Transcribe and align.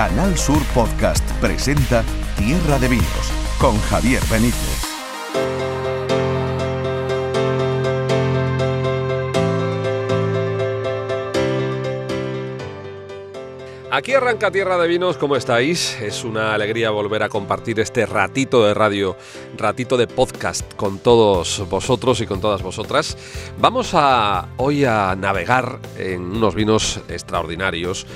Canal 0.00 0.34
Sur 0.38 0.62
Podcast 0.72 1.30
presenta 1.42 2.02
Tierra 2.38 2.78
de 2.78 2.88
Vinos 2.88 3.32
con 3.58 3.78
Javier 3.82 4.22
Benítez. 4.30 4.90
Aquí 13.92 14.14
arranca 14.14 14.50
Tierra 14.50 14.78
de 14.78 14.88
Vinos, 14.88 15.18
¿cómo 15.18 15.36
estáis? 15.36 16.00
Es 16.00 16.24
una 16.24 16.54
alegría 16.54 16.88
volver 16.90 17.22
a 17.22 17.28
compartir 17.28 17.80
este 17.80 18.06
ratito 18.06 18.64
de 18.64 18.72
radio, 18.72 19.16
ratito 19.58 19.98
de 19.98 20.06
podcast 20.06 20.72
con 20.76 21.00
todos 21.00 21.68
vosotros 21.68 22.20
y 22.22 22.26
con 22.26 22.40
todas 22.40 22.62
vosotras. 22.62 23.18
Vamos 23.58 23.90
a 23.92 24.48
hoy 24.56 24.86
a 24.86 25.14
navegar 25.16 25.80
en 25.98 26.22
unos 26.22 26.54
vinos 26.54 27.00
extraordinarios. 27.08 28.06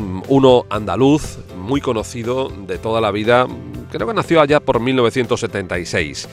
Mm, 0.00 0.22
uno 0.28 0.64
andaluz, 0.70 1.38
muy 1.56 1.80
conocido 1.80 2.48
de 2.48 2.78
toda 2.78 3.00
la 3.00 3.10
vida, 3.10 3.46
creo 3.90 4.06
que 4.06 4.14
nació 4.14 4.40
allá 4.40 4.60
por 4.60 4.80
1976. 4.80 6.28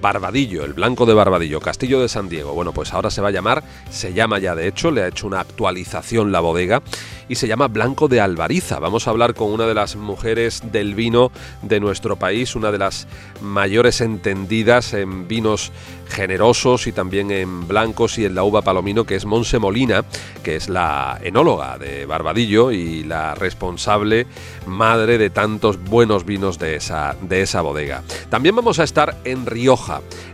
Barbadillo, 0.00 0.64
el 0.64 0.72
blanco 0.72 1.06
de 1.06 1.14
Barbadillo, 1.14 1.60
Castillo 1.60 2.00
de 2.00 2.08
San 2.08 2.28
Diego. 2.28 2.54
Bueno, 2.54 2.72
pues 2.72 2.92
ahora 2.92 3.10
se 3.10 3.20
va 3.20 3.28
a 3.28 3.32
llamar, 3.32 3.62
se 3.90 4.12
llama 4.12 4.38
ya 4.38 4.54
de 4.54 4.68
hecho, 4.68 4.90
le 4.90 5.02
ha 5.02 5.08
hecho 5.08 5.26
una 5.26 5.40
actualización 5.40 6.32
la 6.32 6.40
bodega 6.40 6.82
y 7.28 7.36
se 7.36 7.48
llama 7.48 7.68
Blanco 7.68 8.08
de 8.08 8.20
Alvariza. 8.20 8.78
Vamos 8.78 9.06
a 9.06 9.10
hablar 9.10 9.34
con 9.34 9.50
una 9.50 9.66
de 9.66 9.74
las 9.74 9.96
mujeres 9.96 10.62
del 10.70 10.94
vino 10.94 11.32
de 11.62 11.80
nuestro 11.80 12.16
país, 12.16 12.54
una 12.54 12.70
de 12.70 12.78
las 12.78 13.06
mayores 13.40 14.00
entendidas 14.00 14.92
en 14.94 15.28
vinos 15.28 15.72
generosos 16.12 16.86
y 16.86 16.92
también 16.92 17.30
en 17.30 17.66
blancos 17.66 18.18
y 18.18 18.26
en 18.26 18.34
la 18.34 18.44
uva 18.44 18.62
palomino, 18.62 19.04
que 19.04 19.16
es 19.16 19.24
Monse 19.24 19.58
Molina, 19.58 20.04
que 20.42 20.56
es 20.56 20.68
la 20.68 21.18
enóloga 21.22 21.78
de 21.78 22.04
Barbadillo 22.06 22.70
y 22.70 23.02
la 23.02 23.34
responsable 23.34 24.26
madre 24.66 25.18
de 25.18 25.30
tantos 25.30 25.82
buenos 25.82 26.24
vinos 26.24 26.58
de 26.58 26.76
esa, 26.76 27.16
de 27.22 27.42
esa 27.42 27.62
bodega. 27.62 28.02
También 28.28 28.54
vamos 28.54 28.78
a 28.78 28.84
estar 28.84 29.16
en 29.24 29.46
Rioja, 29.46 29.81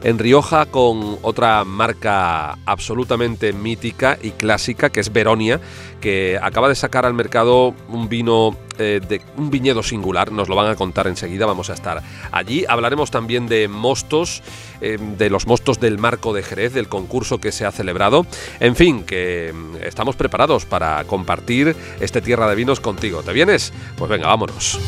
en 0.03 0.19
Rioja 0.19 0.67
con 0.67 1.19
otra 1.23 1.65
marca 1.65 2.59
absolutamente 2.67 3.53
mítica 3.53 4.19
y 4.21 4.31
clásica, 4.33 4.91
que 4.91 5.01
es 5.01 5.13
Veronia, 5.13 5.61
que 6.01 6.39
acaba 6.41 6.69
de 6.69 6.75
sacar 6.75 7.07
al 7.07 7.15
mercado 7.15 7.75
un 7.89 8.09
vino 8.09 8.57
eh, 8.79 9.01
de 9.07 9.21
un 9.37 9.51
viñedo 9.51 9.83
singular, 9.83 10.31
nos 10.31 10.49
lo 10.49 10.55
van 10.55 10.71
a 10.71 10.77
contar 10.77 11.09
enseguida, 11.09 11.47
vamos 11.47 11.71
a 11.71 11.75
estar 11.75 12.03
allí. 12.31 12.65
Hablaremos 12.69 13.11
también 13.11 13.49
de 13.49 13.69
mostos, 13.69 14.43
eh, 14.81 14.99
de 15.01 15.31
los 15.31 15.47
mostos 15.47 15.81
del 15.81 15.99
Marco 15.99 16.33
de 16.33 16.43
Jerez, 16.43 16.73
del 16.75 16.89
concurso 16.89 17.39
que 17.39 17.53
se 17.53 17.65
ha 17.65 17.73
celebrado. 17.73 18.27
En 18.61 18.77
fin, 18.77 19.05
que 19.05 19.53
mm, 19.53 19.83
estamos 19.83 20.17
preparados 20.17 20.65
para 20.65 21.03
compartir 21.05 21.75
este 22.01 22.21
Tierra 22.21 22.49
de 22.49 22.55
Vinos 22.55 22.81
contigo. 22.81 23.23
¿Te 23.23 23.33
vienes? 23.33 23.73
Pues 23.97 24.11
venga, 24.11 24.29
vámonos. 24.29 24.79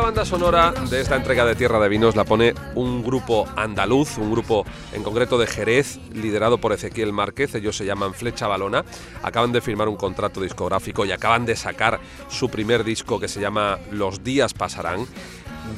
Banda 0.00 0.24
sonora 0.24 0.72
de 0.90 1.00
esta 1.00 1.16
entrega 1.16 1.44
de 1.44 1.54
Tierra 1.54 1.78
de 1.78 1.88
Vinos 1.88 2.16
la 2.16 2.24
pone 2.24 2.54
un 2.74 3.02
grupo 3.02 3.46
andaluz, 3.56 4.18
un 4.18 4.30
grupo 4.32 4.64
en 4.92 5.02
concreto 5.02 5.38
de 5.38 5.46
Jerez, 5.46 5.98
liderado 6.12 6.58
por 6.58 6.72
Ezequiel 6.72 7.12
Márquez. 7.12 7.54
Ellos 7.54 7.76
se 7.76 7.84
llaman 7.84 8.14
Flecha 8.14 8.48
Balona. 8.48 8.84
Acaban 9.22 9.52
de 9.52 9.60
firmar 9.60 9.88
un 9.88 9.96
contrato 9.96 10.40
discográfico 10.40 11.04
y 11.04 11.12
acaban 11.12 11.46
de 11.46 11.56
sacar 11.56 12.00
su 12.28 12.48
primer 12.48 12.82
disco 12.82 13.20
que 13.20 13.28
se 13.28 13.40
llama 13.40 13.78
Los 13.90 14.24
días 14.24 14.54
pasarán. 14.54 15.06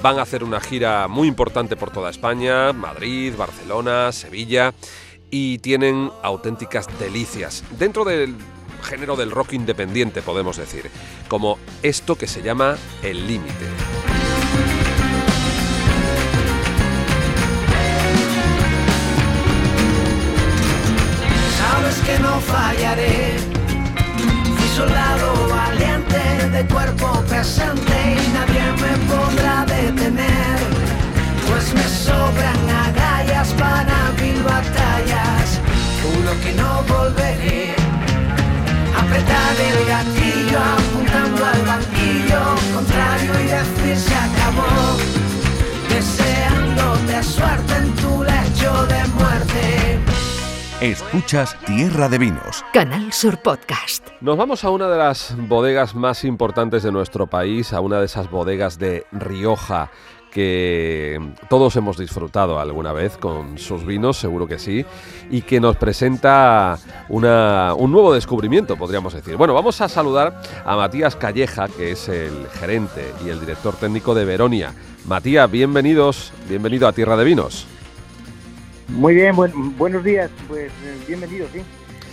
Van 0.02 0.18
a 0.18 0.22
hacer 0.22 0.42
una 0.42 0.60
gira 0.60 1.06
muy 1.08 1.28
importante 1.28 1.76
por 1.76 1.90
toda 1.90 2.10
España, 2.10 2.72
Madrid, 2.72 3.34
Barcelona, 3.36 4.12
Sevilla, 4.12 4.72
y 5.30 5.58
tienen 5.58 6.10
auténticas 6.22 6.86
delicias. 6.98 7.64
Dentro 7.78 8.04
del 8.04 8.36
género 8.82 9.16
del 9.16 9.30
rock 9.30 9.54
independiente, 9.54 10.22
podemos 10.22 10.56
decir, 10.56 10.90
como 11.28 11.58
esto 11.82 12.16
que 12.16 12.26
se 12.26 12.42
llama 12.42 12.76
El 13.02 13.26
Límite. 13.26 13.66
que 22.00 22.18
no 22.18 22.40
fallaré. 22.40 23.36
Fui 24.56 24.68
soldado 24.68 25.48
valiente 25.48 26.48
de 26.50 26.66
cuerpo 26.66 27.22
presente 27.28 27.94
y 28.24 28.32
nadie 28.32 28.64
me 28.82 28.92
podrá 29.12 29.64
detener. 29.66 30.58
Pues 31.48 31.74
me 31.74 31.82
sobran 31.82 32.70
agallas 32.86 33.52
para 33.54 34.12
mil 34.20 34.42
batallas. 34.42 35.60
Juro 36.02 36.32
que 36.42 36.52
no 36.54 36.82
volveré. 36.84 37.81
Escuchas 50.82 51.56
Tierra 51.64 52.08
de 52.08 52.18
Vinos. 52.18 52.64
Canal 52.72 53.12
Sur 53.12 53.40
Podcast. 53.40 54.08
Nos 54.20 54.36
vamos 54.36 54.64
a 54.64 54.70
una 54.70 54.88
de 54.88 54.98
las 54.98 55.36
bodegas 55.46 55.94
más 55.94 56.24
importantes 56.24 56.82
de 56.82 56.90
nuestro 56.90 57.28
país, 57.28 57.72
a 57.72 57.78
una 57.78 58.00
de 58.00 58.06
esas 58.06 58.28
bodegas 58.28 58.80
de 58.80 59.06
Rioja 59.12 59.92
que 60.32 61.20
todos 61.48 61.76
hemos 61.76 61.98
disfrutado 61.98 62.58
alguna 62.58 62.92
vez 62.92 63.16
con 63.16 63.58
sus 63.58 63.86
vinos, 63.86 64.16
seguro 64.16 64.48
que 64.48 64.58
sí, 64.58 64.84
y 65.30 65.42
que 65.42 65.60
nos 65.60 65.76
presenta 65.76 66.76
una, 67.08 67.74
un 67.74 67.92
nuevo 67.92 68.12
descubrimiento, 68.12 68.76
podríamos 68.76 69.14
decir. 69.14 69.36
Bueno, 69.36 69.54
vamos 69.54 69.80
a 69.80 69.88
saludar 69.88 70.42
a 70.64 70.74
Matías 70.74 71.14
Calleja, 71.14 71.68
que 71.68 71.92
es 71.92 72.08
el 72.08 72.48
gerente 72.58 73.14
y 73.24 73.28
el 73.28 73.38
director 73.38 73.76
técnico 73.76 74.16
de 74.16 74.24
Veronia. 74.24 74.74
Matías, 75.06 75.48
bienvenidos, 75.48 76.32
bienvenido 76.48 76.88
a 76.88 76.92
Tierra 76.92 77.16
de 77.16 77.22
Vinos. 77.22 77.68
Muy 78.92 79.14
bien, 79.14 79.34
buenos 79.34 80.04
días, 80.04 80.30
pues 80.48 80.70
eh, 80.84 80.98
bienvenido, 81.08 81.46
sí. 81.52 81.62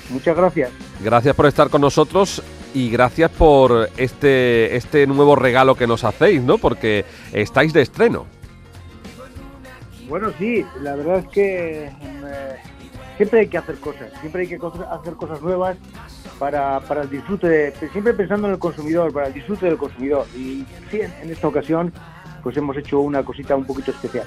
Muchas 0.09 0.35
gracias. 0.35 0.71
Gracias 1.03 1.35
por 1.35 1.45
estar 1.45 1.69
con 1.69 1.81
nosotros 1.81 2.41
y 2.73 2.89
gracias 2.89 3.29
por 3.31 3.89
este, 3.97 4.75
este 4.75 5.05
nuevo 5.05 5.35
regalo 5.35 5.75
que 5.75 5.87
nos 5.87 6.05
hacéis, 6.05 6.41
¿no? 6.41 6.57
Porque 6.57 7.05
estáis 7.33 7.73
de 7.73 7.81
estreno. 7.81 8.25
Bueno, 10.07 10.31
sí, 10.39 10.65
la 10.81 10.95
verdad 10.95 11.19
es 11.19 11.27
que 11.27 11.85
eh, 11.85 12.55
siempre 13.17 13.41
hay 13.41 13.47
que 13.47 13.57
hacer 13.57 13.75
cosas, 13.75 14.11
siempre 14.21 14.43
hay 14.43 14.47
que 14.47 14.59
hacer 14.89 15.13
cosas 15.15 15.41
nuevas 15.41 15.77
para, 16.39 16.79
para 16.79 17.01
el 17.01 17.09
disfrute, 17.09 17.47
de, 17.47 17.73
siempre 17.91 18.13
pensando 18.13 18.47
en 18.47 18.53
el 18.53 18.59
consumidor, 18.59 19.11
para 19.11 19.27
el 19.27 19.33
disfrute 19.33 19.65
del 19.65 19.77
consumidor. 19.77 20.25
Y 20.35 20.65
sí, 20.89 21.01
en 21.01 21.29
esta 21.29 21.47
ocasión, 21.47 21.93
pues 22.41 22.55
hemos 22.55 22.77
hecho 22.77 23.01
una 23.01 23.21
cosita 23.23 23.55
un 23.55 23.65
poquito 23.65 23.91
especial. 23.91 24.25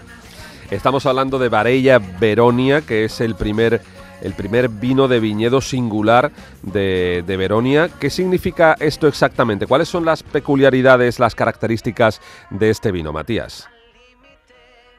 Estamos 0.73 1.05
hablando 1.05 1.39
de 1.39 1.51
Varella 1.51 2.01
Veronia, 2.19 2.81
que 2.81 3.05
es 3.05 3.21
el 3.21 3.35
primer, 3.35 3.83
el 4.23 4.33
primer 4.33 4.71
vino 4.71 5.07
de 5.07 5.21
viñedo 5.21 5.61
singular 5.61 6.31
de, 6.63 7.23
de, 7.27 7.37
Veronia. 7.37 7.91
¿Qué 8.01 8.09
significa 8.09 8.75
esto 8.81 9.07
exactamente? 9.07 9.67
¿Cuáles 9.67 9.89
son 9.89 10.07
las 10.07 10.23
peculiaridades, 10.23 11.19
las 11.19 11.35
características 11.35 12.23
de 12.49 12.71
este 12.71 12.91
vino, 12.91 13.13
Matías? 13.13 13.69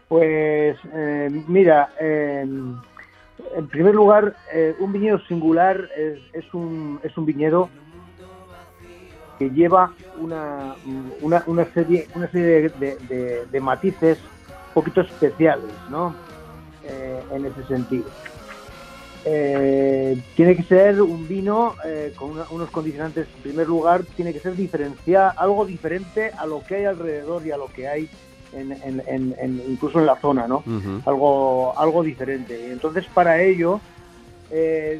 Pues 0.09 0.77
eh, 0.93 1.43
mira, 1.47 1.89
en 1.99 2.77
primer 3.71 3.95
lugar, 3.95 4.35
eh, 4.53 4.75
un 4.77 4.93
viñedo 4.93 5.25
singular 5.25 5.89
es, 6.33 6.53
un, 6.53 6.99
es 7.01 7.17
un 7.17 7.25
viñedo 7.25 7.67
que 9.39 9.49
lleva 9.49 9.91
una, 10.19 10.75
una, 11.47 11.65
serie, 11.73 12.07
una 12.13 12.29
serie 12.29 12.69
de 12.69 13.59
matices 13.59 14.19
poquito 14.73 15.01
especiales, 15.01 15.71
¿no? 15.89 16.15
Eh, 16.85 17.23
en 17.31 17.45
ese 17.45 17.63
sentido. 17.63 18.05
Eh, 19.23 20.21
tiene 20.35 20.53
que 20.53 20.63
ser 20.63 21.01
un 21.01 21.29
vino 21.29 21.75
eh, 21.85 22.13
con 22.13 22.31
unos 22.49 22.69
condicionantes, 22.71 23.25
en 23.37 23.41
primer 23.41 23.69
lugar, 23.69 24.03
tiene 24.17 24.33
que 24.33 24.39
ser 24.41 24.53
diferenciar 24.53 25.33
algo 25.37 25.65
diferente 25.65 26.31
a 26.37 26.45
lo 26.45 26.61
que 26.61 26.75
hay 26.75 26.85
alrededor 26.85 27.45
y 27.45 27.51
a 27.51 27.57
lo 27.57 27.67
que 27.67 27.87
hay 27.87 28.09
en, 28.51 29.33
incluso 29.69 29.99
en 29.99 30.05
la 30.05 30.17
zona, 30.17 30.45
¿no? 30.45 30.61
algo, 31.05 31.73
algo 31.79 32.03
diferente. 32.03 32.71
Entonces, 32.71 33.05
para 33.13 33.41
ello, 33.41 33.79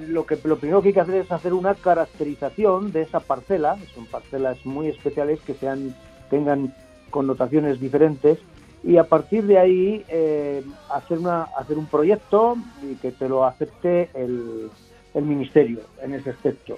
lo, 0.08 0.26
que, 0.26 0.40
lo 0.46 0.58
primero 0.58 0.82
que 0.82 0.88
hay 0.88 0.94
que 0.94 1.02
hacer 1.02 1.16
es 1.16 1.32
hacer 1.32 1.54
una 1.54 1.76
caracterización 1.76 2.94
de 2.94 3.02
esa 3.02 3.20
parcela, 3.20 3.78
son 3.94 4.06
parcelas 4.06 4.66
muy 4.66 4.88
especiales 4.88 5.42
que 5.42 5.54
sean, 5.54 5.94
tengan 6.30 6.74
connotaciones 7.12 7.80
diferentes 7.80 8.40
y 8.84 8.98
a 8.98 9.06
partir 9.06 9.46
de 9.46 9.58
ahí 9.58 10.06
eh, 10.10 10.64
hacer 10.92 11.20
una 11.20 11.44
hacer 11.58 11.78
un 11.78 11.86
proyecto 11.86 12.58
y 12.82 12.96
que 12.96 13.12
te 13.12 13.30
lo 13.30 13.46
acepte 13.46 14.10
el, 14.14 14.70
el 15.14 15.24
ministerio 15.24 15.82
en 16.02 16.14
ese 16.14 16.32
aspecto. 16.32 16.78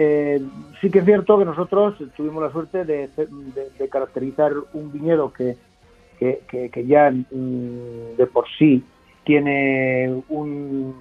Eh, 0.00 0.40
sí 0.80 0.90
que 0.90 1.00
es 1.00 1.04
cierto 1.04 1.38
que 1.38 1.44
nosotros 1.44 1.96
tuvimos 2.16 2.40
la 2.40 2.52
suerte 2.52 2.84
de, 2.84 3.10
caracterizar 3.90 4.52
un 4.72 4.92
viñedo 4.92 5.32
que, 5.32 5.56
que, 6.18 6.86
ya 6.86 7.10
mm, 7.10 8.16
de 8.16 8.26
por 8.32 8.46
sí 8.58 8.84
tiene 9.24 10.22
un 10.28 10.94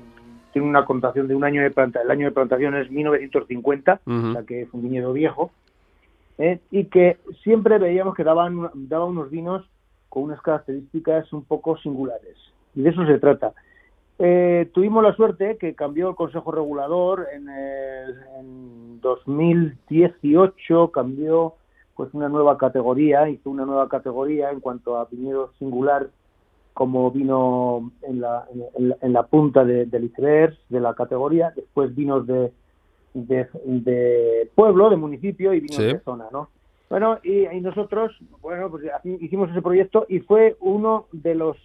tiene 0.51 0.67
una 0.67 0.85
contación 0.85 1.27
de 1.27 1.35
un 1.35 1.43
año 1.43 1.61
de 1.61 1.69
planta 1.69 2.01
el 2.01 2.09
año 2.09 2.25
de 2.25 2.31
plantación 2.31 2.75
es 2.75 2.89
1950 2.89 4.01
o 4.03 4.33
sea 4.33 4.43
que 4.43 4.63
es 4.63 4.69
un 4.73 4.81
viñedo 4.81 5.13
viejo 5.13 5.51
¿eh? 6.39 6.59
y 6.71 6.85
que 6.85 7.17
siempre 7.43 7.77
veíamos 7.77 8.15
que 8.15 8.23
daban 8.23 8.71
daba 8.73 9.05
unos 9.05 9.29
vinos 9.29 9.63
con 10.09 10.23
unas 10.23 10.41
características 10.41 11.31
un 11.33 11.43
poco 11.43 11.77
singulares 11.77 12.37
y 12.75 12.81
de 12.81 12.89
eso 12.89 13.05
se 13.05 13.19
trata 13.19 13.53
eh, 14.19 14.69
tuvimos 14.73 15.03
la 15.03 15.13
suerte 15.15 15.57
que 15.57 15.75
cambió 15.75 16.09
el 16.09 16.15
Consejo 16.15 16.51
Regulador 16.51 17.27
en, 17.31 17.47
en 17.49 18.99
2018, 18.99 20.91
cambió 20.91 21.53
pues 21.95 22.11
una 22.13 22.27
nueva 22.27 22.57
categoría, 22.57 23.29
hizo 23.29 23.49
una 23.49 23.65
nueva 23.65 23.87
categoría 23.89 24.51
en 24.51 24.59
cuanto 24.59 24.97
a 24.97 25.05
viñedo 25.05 25.51
singular 25.59 26.09
como 26.73 27.09
vino 27.11 27.91
en 28.03 28.21
la, 28.21 28.45
en, 29.01 29.13
la 29.13 29.23
punta 29.23 29.65
de, 29.65 29.85
del 29.87 30.05
iceberg 30.05 30.55
de 30.69 30.79
la 30.79 30.93
categoría, 30.93 31.51
después 31.55 31.95
vinos 31.95 32.27
de, 32.27 32.51
de, 33.15 34.49
pueblo, 34.53 34.91
de 34.91 34.95
municipio 34.95 35.53
y 35.55 35.59
vinos 35.59 35.77
de 35.77 35.99
zona, 36.01 36.25
¿no? 36.31 36.49
Bueno, 36.89 37.19
y, 37.23 37.45
y, 37.47 37.61
nosotros, 37.61 38.15
bueno, 38.41 38.69
pues 38.69 38.85
hicimos 39.19 39.49
ese 39.51 39.61
proyecto 39.61 40.05
y 40.07 40.19
fue 40.19 40.55
uno 40.61 41.07
de 41.11 41.35
los 41.35 41.57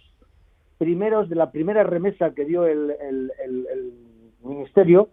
primeros, 0.77 1.29
de 1.29 1.35
la 1.35 1.51
primera 1.51 1.83
remesa 1.83 2.33
que 2.33 2.45
dio 2.45 2.65
el, 2.65 2.93
ministerio 4.43 5.07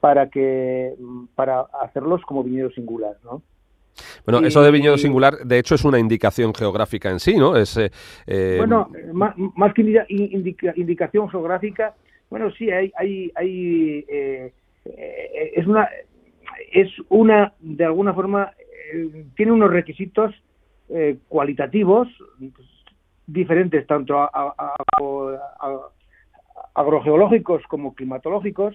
para 0.00 0.28
que 0.28 0.94
para 1.36 1.60
hacerlos 1.80 2.22
como 2.22 2.42
viñedo 2.42 2.70
singular, 2.70 3.16
¿no? 3.22 3.42
Bueno, 4.24 4.46
eso 4.46 4.62
de 4.62 4.72
viñedo 4.72 4.98
singular, 4.98 5.38
de 5.44 5.58
hecho, 5.58 5.76
es 5.76 5.84
una 5.84 5.98
indicación 6.00 6.52
geográfica 6.52 7.10
en 7.10 7.20
sí, 7.20 7.36
¿no? 7.36 7.56
Es, 7.56 7.76
eh, 7.76 7.90
eh, 8.26 8.56
bueno, 8.58 8.90
más, 9.12 9.72
que 9.74 10.04
indicación 10.76 11.28
geográfica, 11.28 11.94
bueno, 12.28 12.50
sí, 12.50 12.70
hay, 12.70 12.92
hay, 12.96 13.30
hay 13.36 14.04
eh, 14.08 14.52
es 15.54 15.66
una, 15.66 15.88
es 16.72 16.88
una, 17.08 17.52
de 17.60 17.84
alguna 17.84 18.12
forma, 18.12 18.52
tiene 19.36 19.52
unos 19.52 19.70
requisitos 19.70 20.34
cualitativos 21.28 22.08
diferentes, 23.26 23.86
tanto 23.86 24.28
agrogeológicos 26.74 27.62
como 27.68 27.94
climatológicos, 27.94 28.74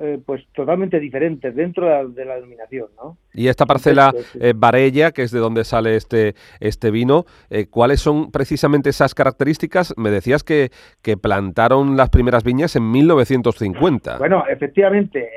eh, 0.00 0.18
pues 0.24 0.42
totalmente 0.54 0.98
diferentes 0.98 1.54
dentro 1.54 1.84
de 2.08 2.24
la, 2.24 2.36
denominación, 2.36 2.88
¿no? 2.96 3.18
Y 3.34 3.48
esta 3.48 3.66
parcela 3.66 4.10
pues, 4.10 4.34
eh, 4.40 4.54
Varella, 4.56 5.12
que 5.12 5.22
es 5.22 5.32
de 5.32 5.38
donde 5.38 5.64
sale 5.64 5.96
este 5.96 6.34
este 6.60 6.90
vino, 6.90 7.26
eh, 7.50 7.66
¿cuáles 7.66 8.00
son 8.00 8.30
precisamente 8.30 8.88
esas 8.88 9.14
características? 9.14 9.92
Me 9.98 10.10
decías 10.10 10.44
que, 10.44 10.70
que 11.02 11.18
plantaron 11.18 11.98
las 11.98 12.08
primeras 12.08 12.42
viñas 12.42 12.74
en 12.74 12.90
1950. 12.90 14.16
Bueno, 14.16 14.44
efectivamente, 14.48 15.28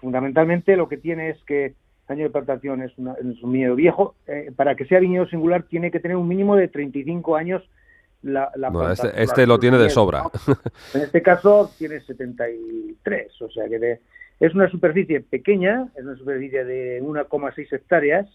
fundamentalmente 0.00 0.76
lo 0.76 0.88
que 0.88 0.96
tiene 0.96 1.30
es 1.30 1.38
que 1.44 1.74
año 2.08 2.24
de 2.24 2.30
plantación 2.30 2.82
es, 2.82 2.92
un 2.98 3.52
viñedo 3.52 3.74
viejo. 3.74 4.14
Eh, 4.26 4.50
para 4.54 4.74
que 4.74 4.86
sea 4.86 5.00
viñedo 5.00 5.26
singular 5.26 5.64
tiene 5.64 5.90
que 5.90 6.00
tener 6.00 6.16
un 6.16 6.28
mínimo 6.28 6.56
de 6.56 6.68
35 6.68 7.36
años 7.36 7.62
la, 8.22 8.50
la 8.56 8.92
Este, 8.92 9.22
este 9.22 9.46
lo 9.46 9.58
tiene 9.58 9.78
de 9.78 9.90
sobra. 9.90 10.24
En 10.94 11.02
este 11.02 11.22
caso 11.22 11.70
tiene 11.78 12.00
73, 12.00 13.42
o 13.42 13.50
sea 13.50 13.68
que 13.68 14.00
es 14.40 14.54
una 14.54 14.68
superficie 14.70 15.20
pequeña, 15.20 15.88
es 15.96 16.04
una 16.04 16.16
superficie 16.16 16.64
de 16.64 17.02
1,6 17.02 17.72
hectáreas. 17.72 18.26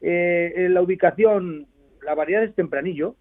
Eh, 0.00 0.52
en 0.56 0.74
la 0.74 0.82
ubicación, 0.82 1.66
la 2.04 2.14
variedad 2.14 2.44
es 2.44 2.54
tempranillo. 2.54 3.14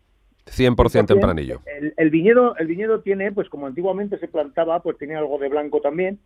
100% 0.46 1.08
tempranillo. 1.08 1.62
El, 1.66 1.94
el, 1.98 2.10
viñedo, 2.10 2.56
el 2.58 2.68
viñedo 2.68 3.02
tiene, 3.02 3.32
pues 3.32 3.50
como 3.50 3.68
antiguamente 3.68 4.18
se 4.18 4.28
plantaba, 4.28 4.82
pues 4.82 4.98
tiene 4.98 5.16
algo 5.16 5.38
de 5.38 5.50
blanco 5.50 5.82
también 5.82 6.20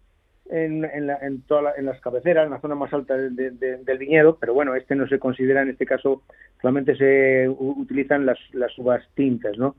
en, 0.52 0.84
en, 0.86 1.10
en, 1.10 1.44
en 1.50 1.86
las 1.86 2.02
cabeceras, 2.02 2.46
en 2.46 2.52
la 2.52 2.60
zona 2.60 2.76
más 2.76 2.94
alta 2.94 3.16
del 3.16 3.98
viñedo, 3.98 4.38
pero 4.40 4.54
bueno, 4.54 4.76
este 4.76 4.96
no 4.96 5.08
se 5.08 5.18
considera, 5.18 5.62
en 5.62 5.70
este 5.70 5.86
caso 5.86 6.22
solamente 6.62 6.96
se 6.96 7.48
utilizan 7.50 8.26
las, 8.26 8.38
las 8.54 8.78
uvas 8.78 9.02
tintas, 9.16 9.58
¿no? 9.58 9.76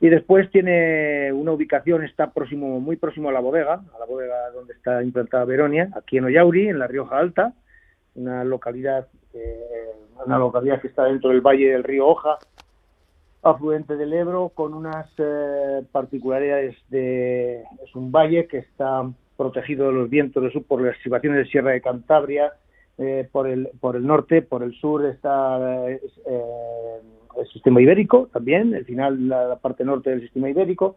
Y 0.00 0.08
después 0.08 0.48
tiene 0.50 1.32
una 1.32 1.52
ubicación, 1.52 2.04
está 2.04 2.32
próximo, 2.32 2.80
muy 2.80 2.96
próximo 2.96 3.28
a 3.28 3.32
la 3.32 3.40
bodega, 3.40 3.74
a 3.74 3.98
la 3.98 4.06
bodega 4.06 4.50
donde 4.50 4.72
está 4.72 5.02
implantada 5.02 5.44
Veronia, 5.44 5.90
aquí 5.94 6.18
en 6.18 6.24
Ollauri, 6.24 6.68
en 6.68 6.78
la 6.78 6.86
Rioja 6.86 7.18
Alta, 7.18 7.52
una 8.14 8.44
localidad, 8.44 9.08
eh, 9.34 9.90
una 10.24 10.38
localidad 10.38 10.80
que 10.80 10.88
está 10.88 11.04
dentro 11.04 11.30
del 11.30 11.40
valle 11.40 11.72
del 11.72 11.84
río 11.84 12.06
Hoja, 12.06 12.38
afluente 13.42 13.96
del 13.96 14.12
Ebro, 14.12 14.50
con 14.54 14.72
unas 14.72 15.10
eh, 15.18 15.82
particularidades 15.92 16.76
de... 16.88 17.62
es 17.84 17.94
un 17.94 18.10
valle 18.10 18.46
que 18.46 18.58
está 18.58 19.02
protegido 19.38 19.86
de 19.86 19.92
los 19.92 20.10
vientos 20.10 20.42
del 20.42 20.52
sur 20.52 20.64
por 20.64 20.82
las 20.82 20.96
estribaciones 20.96 21.38
de 21.38 21.50
Sierra 21.50 21.70
de 21.70 21.80
Cantabria, 21.80 22.52
eh, 22.98 23.26
por, 23.30 23.46
el, 23.46 23.70
por 23.80 23.94
el 23.94 24.04
norte, 24.04 24.42
por 24.42 24.64
el 24.64 24.74
sur 24.74 25.06
está 25.06 25.88
eh, 25.88 26.00
el 27.38 27.46
sistema 27.52 27.80
ibérico 27.80 28.28
también, 28.32 28.74
el 28.74 28.84
final 28.84 29.28
la, 29.28 29.56
parte 29.56 29.84
norte 29.84 30.10
del 30.10 30.22
sistema 30.22 30.50
ibérico 30.50 30.96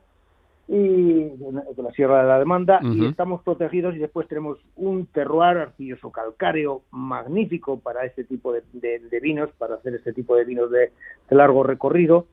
y 0.68 1.30
la 1.78 1.92
Sierra 1.94 2.24
de 2.24 2.28
la 2.30 2.40
Demanda 2.40 2.80
y 2.82 3.06
estamos 3.06 3.44
protegidos 3.44 3.96
y 3.96 4.00
después 4.00 4.28
tenemos 4.28 4.58
un 4.78 5.06
terroir 5.08 5.58
arcilloso 5.58 6.12
calcáreo 6.12 6.82
magnífico 6.92 7.80
para 7.80 8.06
este 8.06 8.24
tipo 8.24 8.54
de, 8.54 8.64
de, 8.74 9.20
vinos, 9.20 9.50
para 9.58 9.76
hacer 9.76 9.96
este 9.96 10.14
tipo 10.14 10.36
de 10.36 10.46
vinos 10.46 10.72
de 10.72 10.92
largo 11.30 11.62
recorrido 11.64 12.26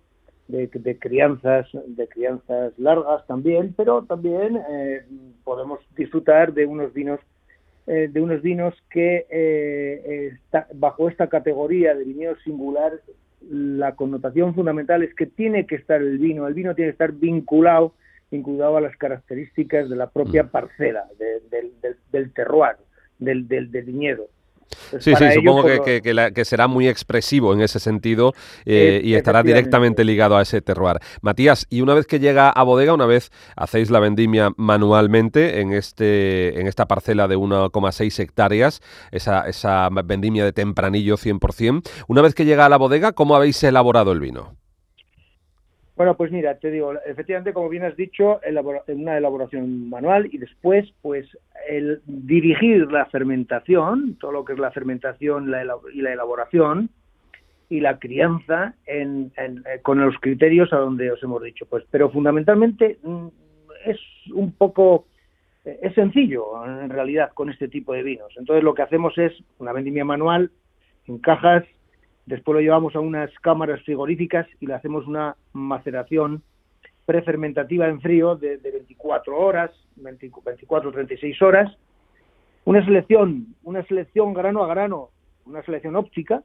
de, 0.48 0.98
crianzas 0.98 1.68
de 1.86 2.08
crianzas 2.08 2.72
largas 2.78 3.26
también 3.26 3.74
pero 3.76 4.02
también 4.04 4.58
eh, 4.70 5.04
podemos 5.44 5.80
disfrutar 5.96 6.54
de 6.54 6.64
unos 6.64 6.92
vinos 6.94 7.20
eh, 7.86 8.08
de 8.10 8.20
unos 8.20 8.40
vinos 8.42 8.74
que 8.90 9.26
eh, 9.30 10.36
bajo 10.74 11.08
esta 11.08 11.28
categoría 11.28 11.94
de 11.94 12.04
viñedo 12.04 12.36
singular 12.44 12.92
la 13.50 13.94
connotación 13.94 14.54
fundamental 14.54 15.02
es 15.02 15.14
que 15.14 15.26
tiene 15.26 15.66
que 15.66 15.76
estar 15.76 16.00
el 16.00 16.18
vino 16.18 16.46
el 16.48 16.54
vino 16.54 16.74
tiene 16.74 16.90
que 16.90 16.92
estar 16.92 17.12
vinculado 17.12 17.92
vinculado 18.30 18.78
a 18.78 18.80
las 18.80 18.96
características 18.96 19.88
de 19.90 19.96
la 19.96 20.08
propia 20.08 20.44
mm. 20.44 20.48
parcela 20.48 21.04
del, 21.18 21.72
del, 22.10 22.32
terroir 22.32 22.76
del, 23.18 23.46
del 23.46 23.68
viñedo 23.68 24.28
pues 24.90 25.04
sí, 25.04 25.14
sí, 25.14 25.24
supongo 25.34 25.64
que, 25.64 26.02
que, 26.02 26.44
será 26.44 26.68
muy 26.68 26.88
expresivo 26.88 27.52
en 27.52 27.60
ese 27.60 27.80
sentido 27.80 28.34
eh, 28.64 29.00
y 29.02 29.14
estará 29.14 29.42
directamente 29.42 30.04
ligado 30.04 30.36
a 30.36 30.42
ese 30.42 30.60
terroir. 30.60 30.98
Matías, 31.20 31.66
y 31.70 31.80
una 31.80 31.94
vez 31.94 32.06
que 32.06 32.20
llega 32.20 32.50
a 32.50 32.62
bodega, 32.62 32.94
una 32.94 33.06
vez 33.06 33.30
hacéis 33.56 33.90
la 33.90 34.00
vendimia 34.00 34.50
manualmente 34.56 35.60
en, 35.60 35.72
este, 35.72 36.60
en 36.60 36.66
esta 36.66 36.86
parcela 36.86 37.28
de 37.28 37.36
1,6 37.36 38.20
hectáreas, 38.20 38.80
esa, 39.10 39.48
esa 39.48 39.88
vendimia 40.04 40.44
de 40.44 40.52
tempranillo 40.52 41.16
100%, 41.16 41.82
una 42.08 42.22
vez 42.22 42.34
que 42.34 42.44
llega 42.44 42.66
a 42.66 42.68
la 42.68 42.76
bodega, 42.76 43.12
¿cómo 43.12 43.36
habéis 43.36 43.62
elaborado 43.62 44.12
el 44.12 44.20
vino? 44.20 44.57
Bueno, 45.98 46.16
pues 46.16 46.30
mira, 46.30 46.54
te 46.54 46.70
digo, 46.70 46.94
efectivamente, 47.04 47.52
como 47.52 47.68
bien 47.68 47.82
has 47.82 47.96
dicho, 47.96 48.40
una 48.86 49.18
elaboración 49.18 49.90
manual 49.90 50.28
y 50.30 50.38
después, 50.38 50.88
pues, 51.02 51.26
el 51.68 52.00
dirigir 52.06 52.92
la 52.92 53.06
fermentación, 53.06 54.16
todo 54.20 54.30
lo 54.30 54.44
que 54.44 54.52
es 54.52 54.60
la 54.60 54.70
fermentación 54.70 55.48
y 55.92 56.00
la 56.00 56.12
elaboración 56.12 56.88
y 57.68 57.80
la 57.80 57.98
crianza 57.98 58.74
en, 58.86 59.32
eh, 59.36 59.80
con 59.82 60.00
los 60.00 60.14
criterios 60.20 60.72
a 60.72 60.76
donde 60.76 61.10
os 61.10 61.20
hemos 61.20 61.42
dicho. 61.42 61.66
Pues, 61.66 61.84
pero 61.90 62.10
fundamentalmente 62.10 62.98
mm, 63.02 63.26
es 63.84 63.98
un 64.32 64.52
poco, 64.52 65.06
eh, 65.64 65.80
es 65.82 65.94
sencillo 65.94 66.64
en 66.64 66.90
realidad 66.90 67.32
con 67.34 67.50
este 67.50 67.66
tipo 67.66 67.92
de 67.92 68.04
vinos. 68.04 68.32
Entonces 68.36 68.62
lo 68.62 68.72
que 68.72 68.82
hacemos 68.82 69.18
es 69.18 69.32
una 69.58 69.72
vendimia 69.72 70.04
manual 70.04 70.52
en 71.08 71.18
cajas 71.18 71.64
Después 72.28 72.56
lo 72.56 72.60
llevamos 72.60 72.94
a 72.94 73.00
unas 73.00 73.30
cámaras 73.40 73.80
frigoríficas 73.84 74.46
y 74.60 74.66
le 74.66 74.74
hacemos 74.74 75.06
una 75.06 75.34
maceración 75.54 76.42
prefermentativa 77.06 77.88
en 77.88 78.02
frío 78.02 78.36
de, 78.36 78.58
24 78.58 79.34
horas, 79.34 79.70
24 79.96 80.92
36 80.92 81.40
horas. 81.40 81.74
Una 82.66 82.84
selección, 82.84 83.46
una 83.62 83.82
selección 83.84 84.34
grano 84.34 84.62
a 84.62 84.68
grano, 84.68 85.08
una 85.46 85.62
selección 85.62 85.96
óptica, 85.96 86.42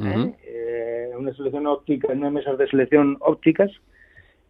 ¿eh? 0.00 0.34
Eh, 0.42 1.10
una 1.18 1.34
selección 1.34 1.66
óptica, 1.66 2.08
unas 2.12 2.32
mesas 2.32 2.56
de 2.56 2.66
selección 2.68 3.18
ópticas 3.20 3.70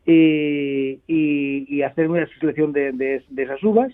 y, 0.05 1.01
y, 1.09 1.83
hacer 1.83 2.09
una 2.09 2.29
selección 2.39 2.73
de, 2.73 2.93
de 2.93 3.43
esas 3.43 3.61
uvas 3.65 3.93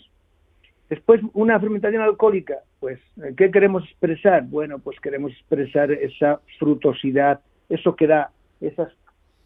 Después, 0.90 1.22
una 1.32 1.58
fermentación 1.58 2.02
alcohólica, 2.02 2.58
pues, 2.82 2.98
¿qué 3.36 3.52
queremos 3.52 3.84
expresar? 3.84 4.42
Bueno, 4.42 4.80
pues 4.80 4.98
queremos 4.98 5.30
expresar 5.30 5.92
esa 5.92 6.40
frutosidad, 6.58 7.40
eso 7.68 7.94
que 7.94 8.08
da, 8.08 8.32
esas, 8.60 8.92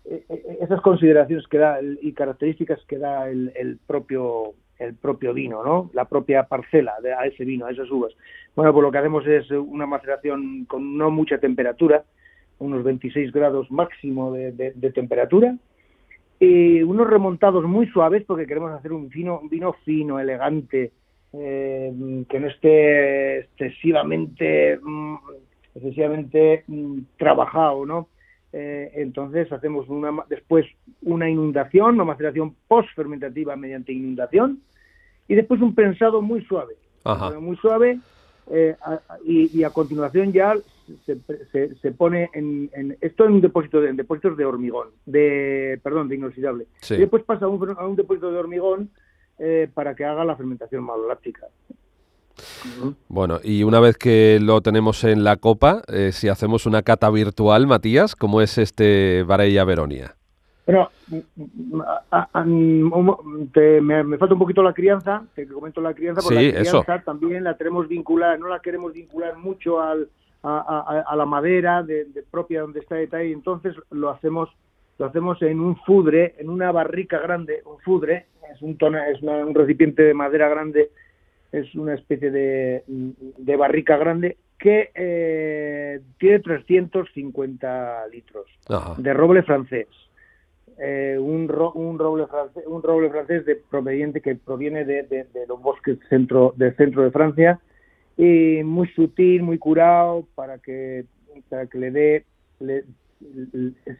e, 0.07 0.25
e, 0.27 0.59
esas 0.63 0.81
consideraciones 0.81 1.47
que 1.47 1.59
da 1.59 1.79
y 1.83 2.15
características 2.15 2.81
que 2.89 2.97
da 2.97 3.29
el, 3.29 3.79
propio 3.87 4.55
el 4.79 4.95
propio 4.95 5.35
vino, 5.35 5.63
¿no? 5.63 5.91
La 5.93 6.07
propia 6.07 6.45
parcela 6.45 6.95
de, 7.03 7.13
a 7.13 7.27
ese 7.27 7.45
vino, 7.45 7.67
a 7.67 7.73
esas 7.73 7.91
uvas. 7.91 8.15
Bueno, 8.55 8.73
pues 8.73 8.83
lo 8.83 8.91
que 8.91 8.99
hacemos 8.99 9.27
es 9.27 9.51
una 9.51 9.85
maceración 9.85 10.65
con 10.65 10.97
no 10.97 11.11
mucha 11.11 11.37
temperatura, 11.37 12.05
unos 12.59 12.85
26 12.85 13.33
grados 13.33 13.71
máximo 13.71 14.33
de, 14.33 14.73
temperatura, 14.95 15.55
y 16.41 16.83
unos 16.83 17.07
remontados 17.07 17.65
muy 17.65 17.87
suaves 17.89 18.25
porque 18.27 18.47
queremos 18.47 18.73
hacer 18.73 18.95
un 18.95 19.11
vino, 19.11 19.41
un 19.41 19.51
vino 19.51 19.75
fino, 19.85 20.19
elegante, 20.19 20.93
eh, 21.39 22.25
que 22.29 22.41
no 22.41 22.49
esté 22.49 23.39
excesivamente, 23.41 24.79
mm, 24.83 25.17
excesivamente 25.75 26.65
mm, 26.67 26.99
trabajado, 27.19 27.85
¿no? 27.85 28.09
Eh, 28.53 28.93
entonces 28.95 29.51
hacemos 29.53 29.89
una, 29.89 30.25
después 30.29 30.67
una 31.03 31.29
inundación, 31.29 31.97
una 31.97 32.05
maceración 32.05 32.55
post-fermentativa 32.69 33.55
mediante 33.57 33.93
inundación, 33.93 34.61
y 35.29 35.35
después 35.35 35.61
un 35.61 35.75
prensado 35.75 36.23
muy 36.23 36.43
suave, 36.45 36.75
muy 37.41 37.57
suave, 37.57 37.99
eh, 38.51 38.77
y, 39.25 39.63
a 39.65 39.71
continuación 39.71 40.33
ya 40.33 40.55
se, 41.05 41.75
se, 41.83 41.91
pone 41.91 42.31
en, 42.33 42.97
esto 43.01 43.25
en 43.25 43.33
un 43.33 43.41
depósito 43.41 43.81
de, 43.81 43.91
en 43.91 43.97
depósitos 43.97 44.37
de 44.37 44.45
hormigón, 44.45 44.89
de 45.05 45.81
perdón, 45.83 46.09
de 46.09 46.15
inoxidable. 46.15 46.67
Y 46.89 46.97
después 46.97 47.25
pasa 47.25 47.47
a 47.47 47.49
un, 47.49 47.77
a 47.77 47.87
un 47.87 47.97
depósito 47.97 48.31
de 48.31 48.39
hormigón 48.39 48.91
eh, 49.39 49.69
para 49.73 49.95
que 49.95 50.05
haga 50.05 50.25
la 50.25 50.37
fermentación 50.37 50.85
maloláctica. 50.85 51.47
Bueno, 53.09 53.39
y 53.43 53.63
una 53.63 53.81
vez 53.81 53.97
que 53.97 54.39
lo 54.41 54.61
tenemos 54.61 55.05
en 55.05 55.25
la 55.25 55.37
copa, 55.37 55.83
eh, 55.89 56.13
si 56.13 56.29
hacemos 56.29 56.67
una 56.67 56.83
cata 56.83 57.09
virtual, 57.11 57.67
Matías, 57.67 58.15
¿cómo 58.15 58.43
es 58.43 58.59
este 58.59 59.23
Varella 59.23 59.65
Veronia? 59.65 60.15
Bueno, 60.67 60.91
me, 62.43 64.19
falta 64.19 64.35
un 64.35 64.39
poquito 64.41 64.63
la 64.63 64.73
crianza, 64.73 65.23
te 65.35 65.47
comento 65.47 65.81
la 65.81 65.95
crianza, 65.95 66.23
porque 66.23 66.53
la 66.53 66.61
crianza 66.61 67.03
también 67.05 67.45
la 67.45 67.57
queremos 67.57 67.87
vincular, 67.87 68.39
no 68.39 68.49
la 68.49 68.59
queremos 68.59 68.93
vincular 68.93 69.37
mucho 69.37 69.81
al, 69.81 70.09
a, 70.43 71.15
la 71.17 71.25
madera 71.25 71.83
de, 71.85 72.07
propia 72.31 72.63
donde 72.63 72.81
está 72.81 72.97
detalle, 72.97 73.33
entonces 73.33 73.77
lo 73.91 74.11
hacemos 74.11 74.51
lo 74.99 75.07
hacemos 75.07 75.41
en 75.43 75.61
un 75.61 75.77
fudre, 75.77 76.35
en 76.39 76.49
una 76.49 76.73
barrica 76.73 77.19
grande, 77.19 77.63
un 77.65 77.79
fudre, 77.81 78.27
es 78.53 78.63
un, 78.63 78.79
es 79.11 79.23
un 79.23 79.55
recipiente 79.55 80.03
de 80.03 80.15
madera 80.15 80.49
grande 80.49 80.91
es 81.53 81.75
una 81.75 81.95
especie 81.95 82.31
de, 82.31 82.83
de 82.87 83.57
barrica 83.57 83.97
grande 83.97 84.37
que 84.59 84.91
eh, 84.95 86.01
tiene 86.19 86.41
350 86.41 88.09
litros 88.09 88.47
de 88.99 89.15
roble 89.15 89.43
francés. 89.43 89.87
Eh, 90.79 91.17
un, 91.19 91.51
un, 91.75 91.99
roble 91.99 92.27
francés, 92.27 92.65
un 92.67 92.83
roble 92.83 93.09
francés 93.09 93.47
de 93.47 93.57
proveniente 93.57 94.21
que 94.21 94.35
proviene 94.35 94.85
de, 94.85 95.05
de, 95.05 95.47
los 95.49 95.61
bosques 95.61 95.99
centro, 96.11 96.53
del 96.57 96.77
centro 96.77 97.03
de 97.03 97.11
Francia 97.11 97.61
y 98.19 98.63
muy 98.63 98.89
sutil, 98.89 99.43
muy 99.43 99.57
curado 99.57 100.27
para 100.35 100.59
que, 100.59 101.07
para 101.49 101.67
que 101.67 101.79
le 101.79 101.91
dé 101.91 102.25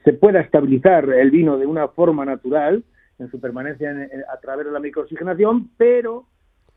se 0.05 0.13
pueda 0.13 0.41
estabilizar 0.41 1.09
el 1.11 1.31
vino 1.31 1.57
de 1.59 1.67
una 1.67 1.89
forma 1.89 2.25
natural 2.25 2.85
en 3.19 3.31
su 3.31 3.41
permanencia 3.41 3.95
a 4.33 4.41
través 4.41 4.67
de 4.67 4.73
la 4.73 4.81
microoxigenación, 4.81 5.71
pero 5.77 6.27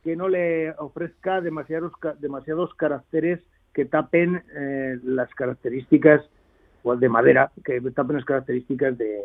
que 0.03 0.15
no 0.15 0.29
le 0.29 0.71
ofrezca 0.77 1.41
demasiados, 1.41 1.91
demasiados 2.19 2.73
caracteres 2.75 3.41
que 3.73 3.85
tapen 3.85 4.41
eh, 4.55 4.97
las 5.03 5.33
características 5.35 6.21
de 6.83 7.09
madera, 7.09 7.51
que 7.63 7.81
tapen 7.91 8.15
las 8.15 8.25
características 8.25 8.97
de, 8.97 9.21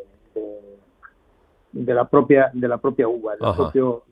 de, 1.72 1.94
la 1.94 2.08
propia 2.08 2.50
de 2.52 2.68
la 2.68 2.78
propia 2.78 3.08
uva, 3.08 3.36
del 3.36 3.54
propio, 3.54 4.02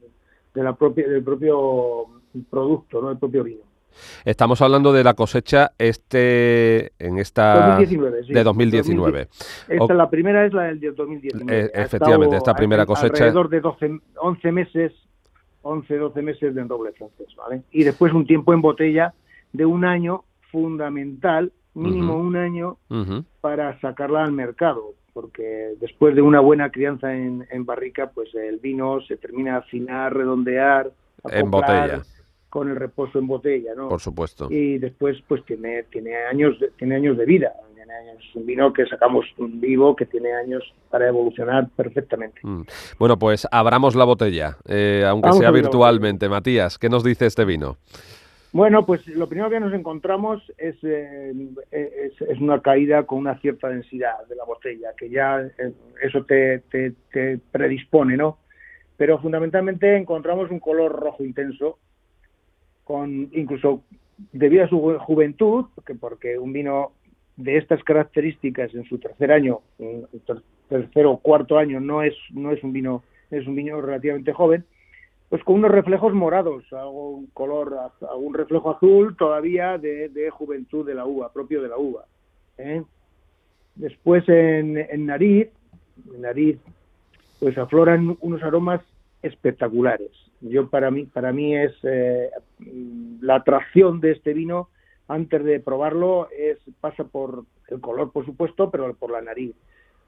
de 0.54 0.62
la 0.62 0.74
propia, 0.74 1.08
del 1.08 1.24
propio 1.24 2.06
producto, 2.48 3.02
¿no? 3.02 3.10
el 3.10 3.18
propio 3.18 3.42
vino. 3.42 3.71
Estamos 4.24 4.60
hablando 4.62 4.92
de 4.92 5.04
la 5.04 5.14
cosecha 5.14 5.72
este 5.78 6.92
en 6.98 7.18
esta 7.18 7.76
2019, 7.76 8.22
de 8.28 8.44
2019. 8.44 9.28
Esta, 9.68 9.94
la 9.94 10.10
primera 10.10 10.44
es 10.46 10.52
la 10.52 10.64
del 10.64 10.94
2019. 10.94 11.60
Eh, 11.60 11.70
efectivamente, 11.74 12.36
esta 12.36 12.54
primera 12.54 12.86
cosecha 12.86 13.24
alrededor 13.24 13.48
de 13.48 13.60
12, 13.60 14.00
11 14.16 14.52
meses 14.52 14.92
11, 15.62 15.96
12 15.96 16.22
meses 16.22 16.54
de 16.54 16.64
roble 16.64 16.92
francés, 16.92 17.28
¿vale? 17.36 17.62
Y 17.70 17.84
después 17.84 18.12
un 18.12 18.26
tiempo 18.26 18.52
en 18.52 18.60
botella 18.60 19.14
de 19.52 19.64
un 19.64 19.84
año 19.84 20.24
fundamental, 20.50 21.52
mínimo 21.74 22.16
un 22.16 22.36
año, 22.36 22.78
para 23.40 23.80
sacarla 23.80 24.24
al 24.24 24.32
mercado, 24.32 24.94
porque 25.12 25.74
después 25.80 26.14
de 26.14 26.22
una 26.22 26.40
buena 26.40 26.70
crianza 26.70 27.14
en, 27.14 27.64
barrica, 27.64 28.10
pues 28.10 28.34
el 28.34 28.58
vino 28.58 29.00
se 29.02 29.16
termina 29.16 29.54
a 29.54 29.58
afinar, 29.58 30.14
redondear, 30.14 30.90
en 31.30 31.50
botella 31.50 32.02
con 32.52 32.68
el 32.68 32.76
reposo 32.76 33.18
en 33.18 33.26
botella, 33.26 33.72
¿no? 33.74 33.88
Por 33.88 34.00
supuesto. 34.00 34.46
Y 34.50 34.76
después, 34.76 35.16
pues 35.26 35.42
tiene 35.46 35.84
tiene 35.84 36.14
años 36.30 36.60
de, 36.60 36.68
tiene 36.76 36.96
años 36.96 37.16
de 37.16 37.24
vida. 37.24 37.54
Es 38.18 38.36
un 38.36 38.44
vino 38.44 38.72
que 38.74 38.84
sacamos 38.86 39.24
vivo 39.38 39.96
que 39.96 40.04
tiene 40.04 40.32
años 40.34 40.62
para 40.90 41.08
evolucionar 41.08 41.70
perfectamente. 41.74 42.40
Mm. 42.42 42.62
Bueno, 42.98 43.18
pues 43.18 43.48
abramos 43.50 43.94
la 43.94 44.04
botella, 44.04 44.58
eh, 44.68 45.02
aunque 45.06 45.32
sea 45.32 45.50
virtualmente. 45.50 46.28
Matías, 46.28 46.78
¿qué 46.78 46.90
nos 46.90 47.04
dice 47.04 47.24
este 47.24 47.46
vino? 47.46 47.78
Bueno, 48.52 48.84
pues 48.84 49.06
lo 49.06 49.28
primero 49.30 49.48
que 49.48 49.60
nos 49.60 49.72
encontramos 49.72 50.42
es, 50.58 50.76
eh, 50.82 51.32
es, 51.70 52.38
una 52.38 52.60
caída 52.60 53.04
con 53.04 53.18
una 53.18 53.38
cierta 53.38 53.68
densidad 53.68 54.26
de 54.28 54.36
la 54.36 54.44
botella, 54.44 54.90
que 54.94 55.08
ya 55.08 55.40
eh, 55.40 55.72
eso 56.02 56.22
te, 56.24 56.58
te, 56.70 56.92
te, 57.10 57.38
predispone, 57.50 58.18
¿no? 58.18 58.38
Pero 58.98 59.18
fundamentalmente 59.20 59.96
encontramos 59.96 60.50
un 60.50 60.60
color 60.60 60.92
rojo 60.92 61.24
intenso, 61.24 61.78
con 62.84 63.30
incluso 63.32 63.82
debido 64.32 64.64
a 64.64 64.68
su 64.68 64.98
juventud, 65.00 65.66
porque, 65.74 65.94
porque 65.94 66.38
un 66.38 66.52
vino 66.52 66.92
de 67.36 67.56
estas 67.56 67.82
características 67.82 68.74
en 68.74 68.84
su 68.84 68.98
tercer 68.98 69.32
año, 69.32 69.60
tercer 70.68 71.06
o 71.06 71.16
cuarto 71.16 71.58
año, 71.58 71.80
no 71.80 72.02
es, 72.02 72.14
no 72.30 72.52
es 72.52 72.62
un 72.62 72.72
vino, 72.72 73.02
es 73.30 73.46
un 73.46 73.54
vino 73.54 73.80
relativamente 73.80 74.32
joven, 74.32 74.64
pues 75.28 75.42
con 75.44 75.56
unos 75.56 75.70
reflejos 75.70 76.12
morados, 76.12 76.64
algún 76.72 77.26
color, 77.28 77.74
algún 78.10 78.34
reflejo 78.34 78.70
azul 78.70 79.16
todavía 79.16 79.78
de, 79.78 80.30
juventud 80.30 80.86
de 80.86 80.94
la 80.94 81.06
uva, 81.06 81.32
propio 81.32 81.62
de 81.62 81.68
la 81.68 81.78
uva. 81.78 82.04
¿eh? 82.58 82.82
Después 83.74 84.28
en, 84.28 84.76
en 84.76 85.06
nariz, 85.06 85.48
en 86.14 86.20
nariz, 86.20 86.58
pues 87.40 87.56
afloran 87.56 88.16
unos 88.20 88.42
aromas 88.42 88.82
espectaculares. 89.22 90.10
Yo 90.40 90.68
para 90.68 90.90
mí, 90.90 91.04
para 91.04 91.32
mí 91.32 91.56
es 91.56 91.72
eh, 91.84 92.30
la 93.20 93.36
atracción 93.36 94.00
de 94.00 94.12
este 94.12 94.32
vino 94.34 94.68
antes 95.08 95.44
de 95.44 95.60
probarlo 95.60 96.28
es 96.30 96.58
pasa 96.80 97.04
por 97.04 97.44
el 97.68 97.80
color, 97.80 98.12
por 98.12 98.24
supuesto, 98.24 98.70
pero 98.70 98.94
por 98.94 99.10
la 99.10 99.20
nariz. 99.20 99.54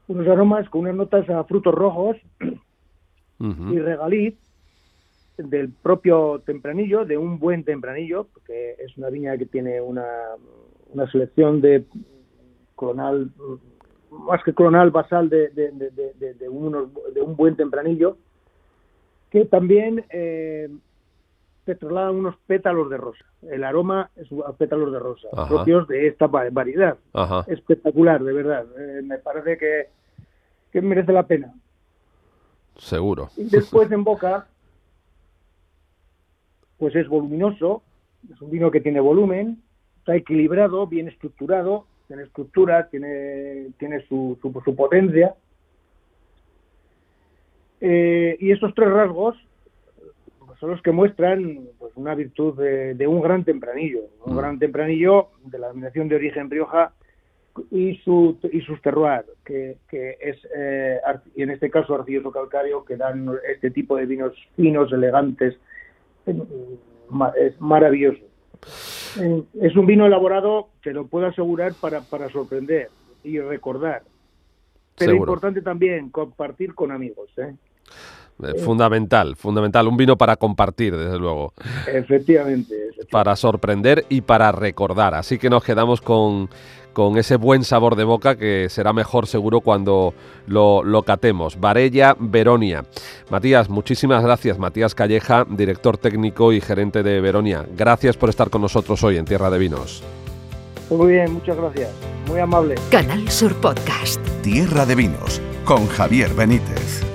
Unos 0.07 0.27
aromas 0.27 0.69
con 0.69 0.81
unas 0.81 0.95
notas 0.95 1.29
a 1.29 1.43
frutos 1.45 1.73
rojos 1.73 2.17
y 3.39 3.79
regaliz 3.79 4.35
del 5.37 5.69
propio 5.69 6.41
tempranillo, 6.45 7.05
de 7.05 7.17
un 7.17 7.39
buen 7.39 7.63
tempranillo, 7.63 8.27
porque 8.33 8.75
es 8.79 8.97
una 8.97 9.09
viña 9.09 9.37
que 9.37 9.45
tiene 9.45 9.81
una, 9.81 10.05
una 10.93 11.09
selección 11.11 11.61
de 11.61 11.85
clonal, 12.75 13.31
más 14.09 14.43
que 14.43 14.53
clonal, 14.53 14.91
basal 14.91 15.29
de, 15.29 15.49
de, 15.49 15.71
de, 15.71 16.33
de, 16.33 16.49
unos, 16.49 16.89
de 17.13 17.21
un 17.21 17.35
buen 17.35 17.55
tempranillo, 17.55 18.17
que 19.35 19.43
también 19.43 20.05
eh, 20.11 20.69
petrolaban 21.65 22.15
unos 22.15 22.37
pétalos 22.47 22.89
de 22.89 22.95
rosa. 22.95 23.25
El 23.41 23.65
aroma 23.65 24.09
es 24.15 24.29
pétalos 24.57 24.93
de 24.93 24.99
rosa, 24.99 25.27
propios 25.49 25.89
de 25.89 26.07
esta 26.07 26.27
variedad. 26.27 26.97
Espectacular, 27.47 28.23
de 28.23 28.31
verdad. 28.31 28.65
Eh, 28.79 29.01
me 29.03 29.17
parece 29.17 29.57
que, 29.57 29.89
que 30.71 30.81
merece 30.81 31.11
la 31.11 31.27
pena. 31.27 31.53
Seguro. 32.77 33.29
Y 33.35 33.49
después 33.49 33.91
en 33.91 34.05
boca, 34.05 34.47
pues 36.77 36.95
es 36.95 37.09
voluminoso, 37.09 37.83
es 38.33 38.41
un 38.41 38.51
vino 38.51 38.71
que 38.71 38.79
tiene 38.79 39.01
volumen, 39.01 39.61
está 39.97 40.15
equilibrado, 40.15 40.87
bien 40.87 41.09
estructurado, 41.09 41.87
tiene 42.07 42.23
estructura, 42.23 42.87
tiene, 42.87 43.67
tiene 43.79 43.99
su, 44.07 44.37
su, 44.41 44.75
potencia. 44.77 45.35
Eh, 47.81 48.37
y 48.39 48.51
estos 48.51 48.73
tres 48.73 48.89
rasgos 48.89 49.35
son 50.59 50.71
los 50.71 50.81
que 50.81 50.91
muestran 50.91 51.67
pues, 51.77 51.91
una 51.95 52.15
virtud 52.15 52.57
de, 52.57 53.07
un 53.07 53.21
gran 53.21 53.43
tempranillo, 53.43 54.01
un 54.25 54.33
mm. 54.33 54.37
gran 54.37 54.59
tempranillo 54.59 55.27
de 55.43 55.59
la 55.59 55.67
denominación 55.67 56.07
de 56.07 56.15
origen 56.15 56.49
Rioja 56.49 56.93
y, 57.71 57.97
su, 57.97 58.37
y 58.51 58.61
sus 58.61 58.81
terroir, 58.81 59.25
que, 59.45 59.77
que 59.89 60.17
es, 60.19 60.37
eh, 60.55 60.99
en 61.35 61.51
este 61.51 61.69
caso 61.69 61.95
arcilloso 61.95 62.31
calcáreo, 62.31 62.83
que 62.83 62.97
dan 62.97 63.29
este 63.49 63.71
tipo 63.71 63.95
de 63.95 64.05
vinos 64.05 64.33
finos, 64.55 64.91
elegantes, 64.91 65.57
es 66.25 67.61
maravilloso. 67.61 68.21
Es 69.61 69.75
un 69.75 69.85
vino 69.85 70.05
elaborado, 70.05 70.69
te 70.83 70.91
lo 70.91 71.07
puedo 71.07 71.27
asegurar, 71.27 71.73
para, 71.79 72.01
para 72.01 72.29
sorprender 72.29 72.89
y 73.23 73.39
recordar. 73.39 74.03
Pero 74.97 75.13
importante 75.13 75.61
también 75.61 76.09
compartir 76.09 76.73
con 76.73 76.91
amigos. 76.91 77.29
¿eh? 77.37 77.53
Eh, 78.43 78.59
fundamental, 78.59 79.35
fundamental. 79.35 79.87
Un 79.87 79.97
vino 79.97 80.17
para 80.17 80.35
compartir, 80.35 80.95
desde 80.95 81.17
luego. 81.17 81.53
Efectivamente, 81.87 82.75
Para 83.09 83.35
sorprender 83.35 84.05
y 84.09 84.21
para 84.21 84.51
recordar. 84.51 85.13
Así 85.13 85.37
que 85.37 85.49
nos 85.49 85.63
quedamos 85.63 86.01
con, 86.01 86.49
con 86.91 87.17
ese 87.17 87.37
buen 87.37 87.63
sabor 87.63 87.95
de 87.95 88.03
boca 88.03 88.35
que 88.35 88.67
será 88.69 88.91
mejor 88.91 89.27
seguro 89.27 89.61
cuando 89.61 90.13
lo, 90.47 90.83
lo, 90.83 91.03
catemos. 91.03 91.59
Varella 91.59 92.15
Veronia. 92.19 92.83
Matías, 93.29 93.69
muchísimas 93.69 94.23
gracias. 94.23 94.59
Matías 94.59 94.95
Calleja, 94.95 95.45
director 95.49 95.97
técnico 95.97 96.51
y 96.51 96.59
gerente 96.59 97.03
de 97.03 97.21
Veronia. 97.21 97.65
Gracias 97.75 98.17
por 98.17 98.29
estar 98.29 98.49
con 98.49 98.61
nosotros 98.61 99.01
hoy 99.03 99.17
en 99.17 99.25
Tierra 99.25 99.49
de 99.49 99.59
Vinos. 99.59 100.03
Muy 100.89 101.13
bien, 101.13 101.33
muchas 101.33 101.57
gracias. 101.57 101.89
Muy 102.27 102.39
amable. 102.39 102.75
Canal 102.91 103.29
Sur 103.29 103.55
Podcast. 103.55 104.34
Tierra 104.45 104.85
de 104.85 104.93
Vinos 104.93 105.41
con 105.65 105.87
Javier 105.87 106.35
Benítez. 106.35 107.14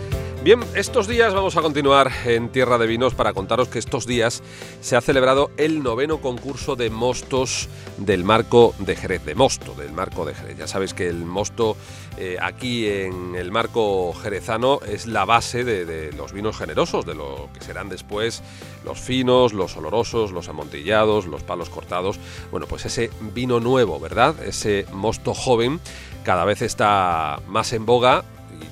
Bien, 0.51 0.65
estos 0.75 1.07
días 1.07 1.33
vamos 1.33 1.57
a 1.57 1.63
continuar 1.63 2.11
en 2.25 2.49
Tierra 2.49 2.77
de 2.77 2.89
Vinos 2.89 3.15
para 3.15 3.33
contaros 3.33 3.69
que 3.69 3.79
estos 3.79 4.05
días 4.05 4.43
se 4.81 4.97
ha 4.97 5.01
celebrado 5.01 5.53
el 5.57 5.81
noveno 5.81 6.21
concurso 6.21 6.75
de 6.75 6.91
mostos 6.91 7.69
del 7.99 8.25
marco 8.25 8.75
de 8.81 8.97
Jerez, 8.97 9.25
de 9.25 9.37
mosto 9.37 9.75
del 9.75 9.93
marco 9.93 10.25
de 10.25 10.35
Jerez. 10.35 10.59
Ya 10.59 10.67
sabéis 10.67 10.93
que 10.93 11.07
el 11.07 11.25
mosto 11.25 11.77
eh, 12.19 12.37
aquí 12.43 12.89
en 12.89 13.37
el 13.37 13.53
marco 13.53 14.13
jerezano 14.13 14.81
es 14.85 15.07
la 15.07 15.25
base 15.25 15.63
de, 15.63 15.85
de, 15.85 16.11
los 16.15 16.33
vinos 16.33 16.59
generosos, 16.59 17.07
de 17.07 17.15
lo 17.15 17.49
que 17.55 17.65
serán 17.65 17.89
después 17.89 18.43
los 18.85 18.99
finos, 18.99 19.53
los 19.53 19.77
olorosos, 19.77 20.33
los 20.33 20.49
amontillados, 20.49 21.27
los 21.27 21.45
palos 21.45 21.71
cortados. 21.71 22.19
Bueno, 22.51 22.67
pues 22.67 22.87
ese 22.87 23.13
vino 23.21 23.61
nuevo, 23.61 24.01
¿verdad? 24.01 24.35
Ese 24.43 24.85
mosto 24.93 25.33
joven 25.33 25.79
cada 26.25 26.45
vez 26.45 26.61
está 26.61 27.39
más 27.47 27.73
en 27.73 27.87
boga 27.87 28.25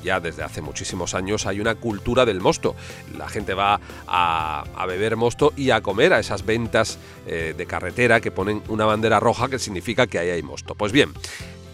ya 0.02 0.20
desde 0.20 0.42
hace 0.42 0.61
muchísimos 0.61 1.14
años 1.14 1.47
hay 1.47 1.61
una 1.61 1.75
cultura 1.75 2.25
del 2.25 2.40
mosto. 2.40 2.75
La 3.16 3.28
gente 3.28 3.54
va 3.54 3.80
a, 4.06 4.64
beber 4.87 5.16
mosto 5.16 5.52
y 5.56 5.70
a 5.70 5.80
comer 5.80 6.12
a 6.12 6.18
esas 6.18 6.47
ventas 6.47 6.99
eh, 7.26 7.54
de 7.56 7.66
carretera 7.66 8.20
que 8.20 8.30
ponen 8.30 8.62
una 8.68 8.87
bandera 8.87 9.20
roja 9.20 9.49
que 9.49 9.58
significa 9.58 10.06
que 10.06 10.18
ahí 10.18 10.30
hay 10.30 10.42
mosto. 10.42 10.75
Pues 10.75 10.92
bien, 10.92 11.12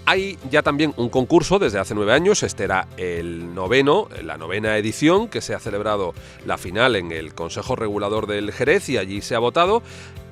hay 0.07 0.39
ya 0.51 0.63
también 0.63 0.93
un 0.97 1.09
concurso 1.09 1.59
desde 1.59 1.79
hace 1.79 1.95
nueve 1.95 2.13
años, 2.13 2.43
este 2.43 2.65
era 2.65 2.89
el 2.97 3.55
noveno, 3.55 4.09
la 4.23 4.37
novena 4.37 4.77
edición, 4.77 5.29
que 5.29 5.41
se 5.41 5.55
ha 5.55 5.61
celebrado 5.61 6.13
la 6.45 6.59
final 6.59 6.97
en 6.97 7.13
el 7.13 7.35
Consejo 7.35 7.75
Regulador 7.77 8.27
del 8.27 8.53
Jerez 8.53 8.89
y 8.89 8.99
allí 8.99 9.23
se 9.23 9.35
ha 9.35 9.39
votado. 9.39 9.83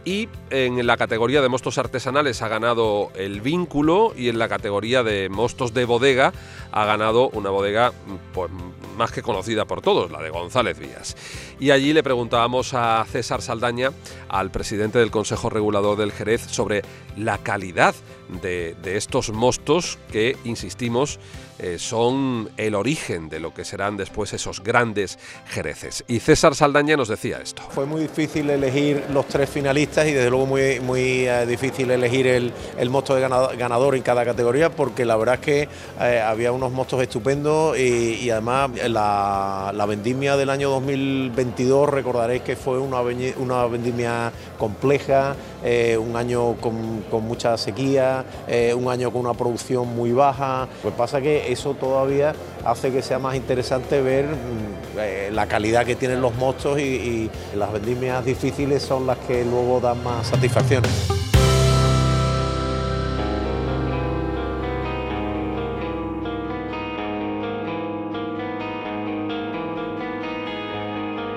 Y 0.04 0.28
en 0.50 0.84
la 0.84 0.96
categoría 0.96 1.40
de 1.42 1.48
mostos 1.48 1.78
artesanales 1.78 2.42
ha 2.42 2.48
ganado 2.48 3.12
el 3.14 3.40
vínculo 3.40 4.12
y 4.16 4.28
en 4.28 4.38
la 4.38 4.48
categoría 4.48 5.04
de 5.04 5.28
mostos 5.28 5.74
de 5.74 5.84
bodega 5.84 6.32
ha 6.72 6.84
ganado 6.84 7.28
una 7.30 7.50
bodega 7.50 7.92
pues, 8.34 8.50
más 8.96 9.12
que 9.12 9.22
conocida 9.22 9.64
por 9.64 9.80
todos, 9.80 10.10
la 10.10 10.20
de 10.20 10.30
González 10.30 10.78
Vías. 10.78 11.16
Y 11.62 11.70
allí 11.70 11.92
le 11.92 12.02
preguntábamos 12.02 12.74
a 12.74 13.06
César 13.08 13.40
Saldaña, 13.40 13.92
al 14.28 14.50
presidente 14.50 14.98
del 14.98 15.12
Consejo 15.12 15.48
Regulador 15.48 15.96
del 15.96 16.10
Jerez, 16.10 16.42
sobre 16.48 16.82
la 17.16 17.38
calidad 17.38 17.94
de, 18.40 18.74
estos 18.96 19.30
mostos 19.30 19.96
que, 20.10 20.36
insistimos, 20.44 21.20
eh, 21.58 21.78
son 21.78 22.50
el 22.56 22.74
origen 22.74 23.28
de 23.28 23.38
lo 23.38 23.54
que 23.54 23.64
serán 23.64 23.96
después 23.96 24.32
esos 24.32 24.64
grandes 24.64 25.18
jereces. 25.46 26.02
Y 26.08 26.18
César 26.18 26.54
Saldaña 26.54 26.96
nos 26.96 27.08
decía 27.08 27.38
esto. 27.40 27.62
Fue 27.70 27.86
muy 27.86 28.02
difícil 28.02 28.50
elegir 28.50 29.04
los 29.10 29.28
tres 29.28 29.48
finalistas 29.48 30.08
y 30.08 30.12
desde 30.12 30.30
luego 30.30 30.46
muy, 30.46 30.80
muy 30.80 31.28
eh, 31.28 31.46
difícil 31.46 31.90
elegir 31.90 32.26
el, 32.26 32.52
el, 32.78 32.90
mosto 32.90 33.14
de 33.14 33.20
ganador 33.20 33.94
en 33.94 34.02
cada 34.02 34.24
categoría 34.24 34.70
porque 34.70 35.04
la 35.04 35.16
verdad 35.16 35.36
es 35.36 35.40
que 35.40 35.68
eh, 36.00 36.20
había 36.20 36.50
unos 36.50 36.72
mostos 36.72 37.00
estupendos 37.02 37.78
y, 37.78 38.28
además 38.30 38.70
la, 38.88 39.72
la, 39.74 39.86
vendimia 39.86 40.36
del 40.36 40.50
año 40.50 40.70
2022 41.52 41.88
recordaréis 41.88 42.42
que 42.42 42.56
fue 42.56 42.78
una, 42.78 43.02
vendimia 43.66 44.32
compleja, 44.58 45.36
un 45.98 46.16
año 46.16 46.54
con, 46.54 47.04
mucha 47.22 47.56
sequía, 47.56 48.24
un 48.76 48.88
año 48.88 49.10
con 49.10 49.22
una 49.22 49.34
producción 49.34 49.94
muy 49.94 50.12
baja. 50.12 50.68
Pues 50.82 50.94
pasa 50.94 51.20
que 51.20 51.52
eso 51.52 51.74
todavía 51.74 52.34
hace 52.64 52.90
que 52.90 53.02
sea 53.02 53.18
más 53.18 53.34
interesante 53.34 54.00
ver 54.00 54.26
mm, 54.26 54.98
eh, 54.98 55.30
la 55.32 55.46
calidad 55.46 55.84
que 55.84 55.96
tienen 55.96 56.20
los 56.20 56.34
mostos 56.36 56.78
y, 56.78 57.30
las 57.56 57.72
vendimias 57.72 58.24
difíciles 58.24 58.82
son 58.82 59.06
las 59.06 59.18
que 59.18 59.44
luego 59.44 59.80
dan 59.80 60.02
más 60.02 60.28
satisfacciones. 60.28 61.21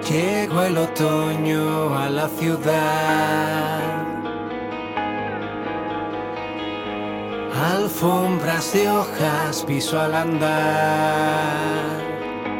Llegó 0.09 0.61
el 0.61 0.77
otoño 0.77 1.97
a 1.97 2.09
la 2.09 2.29
ciudad 2.29 4.05
Alfombras 7.55 8.73
de 8.73 8.89
hojas, 8.89 9.63
piso 9.65 9.99
al 9.99 10.13
andar. 10.13 12.04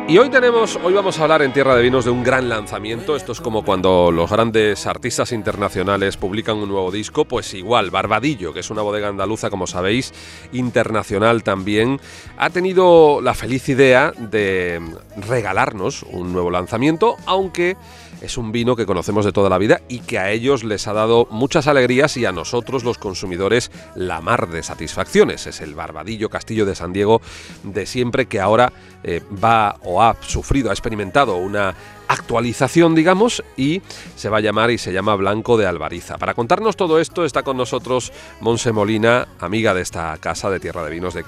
Y 0.07 0.19
hoy 0.19 0.29
tenemos, 0.29 0.79
hoy 0.83 0.93
vamos 0.93 1.17
a 1.17 1.23
hablar 1.23 1.41
en 1.41 1.51
Tierra 1.51 1.75
de 1.75 1.81
Vinos 1.81 2.05
de 2.05 2.11
un 2.11 2.23
gran 2.23 2.47
lanzamiento. 2.47 3.15
Esto 3.15 3.31
es 3.31 3.41
como 3.41 3.65
cuando 3.65 4.11
los 4.11 4.29
grandes 4.29 4.85
artistas 4.85 5.31
internacionales 5.31 6.15
publican 6.15 6.57
un 6.57 6.69
nuevo 6.69 6.91
disco, 6.91 7.25
pues 7.25 7.55
igual, 7.55 7.89
Barbadillo, 7.89 8.53
que 8.53 8.59
es 8.59 8.69
una 8.69 8.83
bodega 8.83 9.07
andaluza, 9.07 9.49
como 9.49 9.65
sabéis, 9.65 10.13
internacional 10.53 11.41
también, 11.41 11.99
ha 12.37 12.51
tenido 12.51 13.19
la 13.19 13.33
feliz 13.33 13.67
idea 13.67 14.13
de 14.15 14.79
regalarnos 15.17 16.03
un 16.03 16.33
nuevo 16.33 16.51
lanzamiento, 16.51 17.15
aunque 17.25 17.75
es 18.21 18.37
un 18.37 18.51
vino 18.51 18.75
que 18.75 18.85
conocemos 18.85 19.25
de 19.25 19.31
toda 19.31 19.49
la 19.49 19.57
vida 19.57 19.81
y 19.87 19.99
que 19.99 20.19
a 20.19 20.31
ellos 20.31 20.63
les 20.63 20.87
ha 20.87 20.93
dado 20.93 21.27
muchas 21.31 21.67
alegrías 21.67 22.15
y 22.17 22.25
a 22.25 22.31
nosotros 22.31 22.83
los 22.83 22.97
consumidores 22.97 23.71
la 23.95 24.21
mar 24.21 24.49
de 24.49 24.63
satisfacciones. 24.63 25.47
Es 25.47 25.61
el 25.61 25.75
Barbadillo 25.75 26.29
Castillo 26.29 26.65
de 26.65 26.75
San 26.75 26.93
Diego 26.93 27.21
de 27.63 27.85
siempre 27.85 28.25
que 28.27 28.39
ahora 28.39 28.71
eh, 29.03 29.21
va 29.43 29.77
ha 30.01 30.15
sufrido, 30.21 30.69
ha 30.69 30.73
experimentado 30.73 31.37
una 31.37 31.73
actualización, 32.07 32.95
digamos, 32.95 33.43
y 33.57 33.81
se 34.15 34.29
va 34.29 34.37
a 34.37 34.41
llamar 34.41 34.71
y 34.71 34.77
se 34.77 34.93
llama 34.93 35.15
Blanco 35.15 35.57
de 35.57 35.65
Alvariza. 35.65 36.17
Para 36.17 36.33
contarnos 36.33 36.75
todo 36.75 36.99
esto 36.99 37.25
está 37.25 37.43
con 37.43 37.57
nosotros 37.57 38.11
Monse 38.41 38.71
Molina, 38.71 39.27
amiga 39.39 39.73
de 39.73 39.81
esta 39.81 40.15
casa 40.17 40.49
de 40.49 40.59
Tierra 40.59 40.83
de 40.83 40.91
Vinos 40.91 41.13
de, 41.13 41.23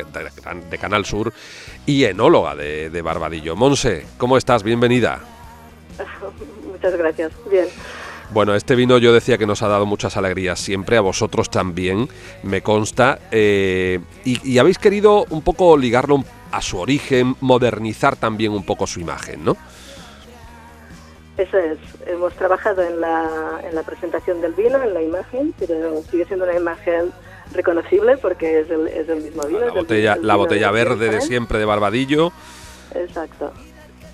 Canal 0.80 1.06
Sur 1.06 1.34
y 1.86 2.04
enóloga 2.04 2.56
de 2.56 3.02
Barbadillo. 3.02 3.56
Monse, 3.56 4.06
¿cómo 4.18 4.38
estás? 4.38 4.64
Bienvenida. 4.64 5.20
Muchas 6.72 6.96
gracias. 6.98 7.32
Bien. 7.50 7.68
Bueno, 8.30 8.56
este 8.56 8.76
vino 8.76 8.98
yo 8.98 9.14
decía 9.14 9.38
que 9.38 9.46
nos 9.46 9.62
ha 9.62 9.68
dado 9.68 9.86
muchas 9.86 10.18
alegrías 10.18 10.60
siempre, 10.60 10.98
a 10.98 11.02
vosotros 11.02 11.50
también, 11.50 12.10
me 12.44 12.62
consta. 12.62 13.20
Eh, 13.32 14.00
y, 14.26 14.58
habéis 14.58 14.78
querido 14.78 15.26
un 15.30 15.42
poco 15.42 15.78
ligarlo 15.78 16.24
a 16.52 16.62
su 16.62 16.78
origen, 16.78 17.36
modernizar 17.40 18.18
también 18.18 18.52
un 18.52 18.64
poco 18.64 18.86
su 18.86 19.00
imagen, 19.00 19.46
¿no? 19.46 19.56
Eso 21.38 21.58
es. 21.58 21.78
Hemos 22.06 22.34
trabajado 22.34 22.82
en 22.82 23.00
la, 23.00 23.62
en 23.64 23.76
la 23.76 23.84
presentación 23.84 24.42
del 24.42 24.54
vino, 24.54 24.82
en 24.82 24.94
la 24.94 25.02
imagen, 25.02 25.54
pero 25.58 26.02
sigue 26.10 26.26
siendo 26.26 26.46
una 26.46 26.56
imagen 26.56 27.12
reconocible 27.54 28.18
porque 28.18 28.62
es 28.62 28.70
el, 28.70 28.88
es 28.88 29.08
el 29.08 29.22
mismo 29.22 29.44
vino. 29.44 29.60
La 29.60 29.72
botella, 29.72 30.18
la 30.22 30.36
botella 30.36 30.72
verde 30.72 31.10
de 31.10 31.22
siempre 31.22 31.60
de 31.60 31.66
Barbadillo. 31.66 32.34
Exacto 32.94 33.54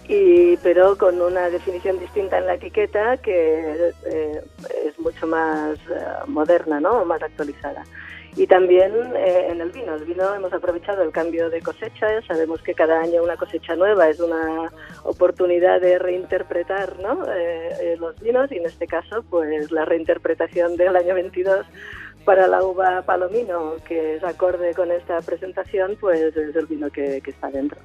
y 0.08 0.58
pero 0.58 0.98
con 0.98 1.22
una 1.22 1.50
definición 1.50 2.00
distinta 2.00 2.38
en 2.38 2.48
la 2.48 2.56
etiqueta 2.56 3.18
que 3.18 3.92
eh, 4.06 4.42
es 4.86 5.00
mucho 5.00 5.28
más 5.28 5.78
eh, 5.90 6.06
moderna, 6.28 6.80
¿no? 6.80 7.06
más 7.06 7.22
actualizada. 7.22 7.84
Y 8.36 8.48
también 8.48 8.92
eh, 9.16 9.48
en 9.52 9.62
el 9.62 9.70
vino. 9.70 9.94
El 9.94 10.06
vino 10.06 10.34
hemos 10.34 10.52
aprovechado 10.52 11.04
el 11.04 11.12
cambio 11.12 11.52
de 11.52 11.62
cosecha. 11.62 12.20
Sabemos 12.28 12.64
que 12.64 12.74
cada 12.74 13.00
año 13.00 13.22
una 13.22 13.38
cosecha 13.38 13.76
nueva 13.76 14.10
es 14.10 14.20
una 14.20 14.72
oportunidad 15.04 15.80
de 15.80 16.00
reinterpretar 16.00 17.00
¿no? 17.00 17.20
los 18.00 18.20
vinos 18.20 18.52
y 18.52 18.58
en 18.58 18.66
este 18.66 18.88
caso 18.88 19.24
pues 19.30 19.72
la 19.72 19.86
reinterpretación 19.86 20.78
del 20.78 20.96
año 20.96 21.14
22 21.14 21.64
para 22.24 22.48
la 22.48 22.64
uva 22.64 23.02
palomino, 23.02 23.76
que 23.88 24.16
es 24.16 24.24
acorde 24.24 24.74
con 24.74 24.92
esta 24.92 25.22
presentación, 25.22 25.98
pues 26.00 26.36
es 26.36 26.56
el 26.56 26.66
vino 26.66 26.90
que, 26.90 27.22
está 27.26 27.50
dentro. 27.50 27.80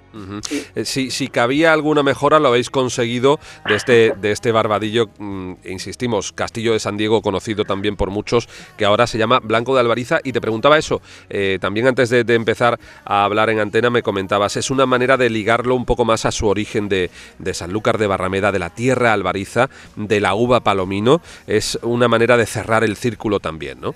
Eh, 0.74 0.84
si, 0.84 1.28
cabía 1.28 1.72
alguna 1.72 2.02
mejora, 2.02 2.38
lo 2.38 2.48
habéis 2.48 2.70
conseguido 2.70 3.38
de 3.66 3.74
este, 3.74 4.14
de 4.20 4.30
este 4.30 4.52
barbadillo, 4.52 5.08
mm, 5.18 5.54
insistimos, 5.64 6.32
Castillo 6.32 6.72
de 6.72 6.80
San 6.80 6.96
Diego, 6.96 7.22
conocido 7.22 7.64
también 7.64 7.96
por 7.96 8.10
muchos, 8.10 8.48
que 8.76 8.84
ahora 8.84 9.06
se 9.06 9.18
llama 9.18 9.40
Blanco 9.40 9.74
de 9.74 9.80
Alvariza. 9.80 10.20
Y 10.22 10.32
te 10.32 10.40
preguntaba 10.40 10.78
eso, 10.78 11.00
eh, 11.28 11.58
también 11.60 11.86
antes 11.86 12.10
de, 12.10 12.24
empezar 12.28 12.78
a 13.04 13.24
hablar 13.24 13.50
en 13.50 13.58
antena, 13.58 13.90
me 13.90 14.02
comentabas, 14.02 14.56
es 14.56 14.70
una 14.70 14.86
manera 14.86 15.16
de 15.16 15.30
ligarlo 15.30 15.74
un 15.74 15.84
poco 15.84 16.04
más 16.04 16.24
a 16.24 16.30
su 16.30 16.46
origen 16.46 16.88
de, 16.88 17.10
de 17.38 17.54
Sanlúcar 17.54 17.98
de 17.98 18.06
Barrameda, 18.06 18.52
de 18.52 18.58
la 18.58 18.70
tierra 18.70 19.12
Alvariza, 19.12 19.68
de 19.96 20.20
la 20.20 20.34
uva 20.34 20.60
palomino. 20.60 21.20
Es 21.46 21.78
una 21.82 22.06
manera 22.08 22.36
de 22.36 22.46
cerrar 22.46 22.84
el 22.84 22.96
círculo 22.96 23.40
también, 23.40 23.80
¿no? 23.80 23.94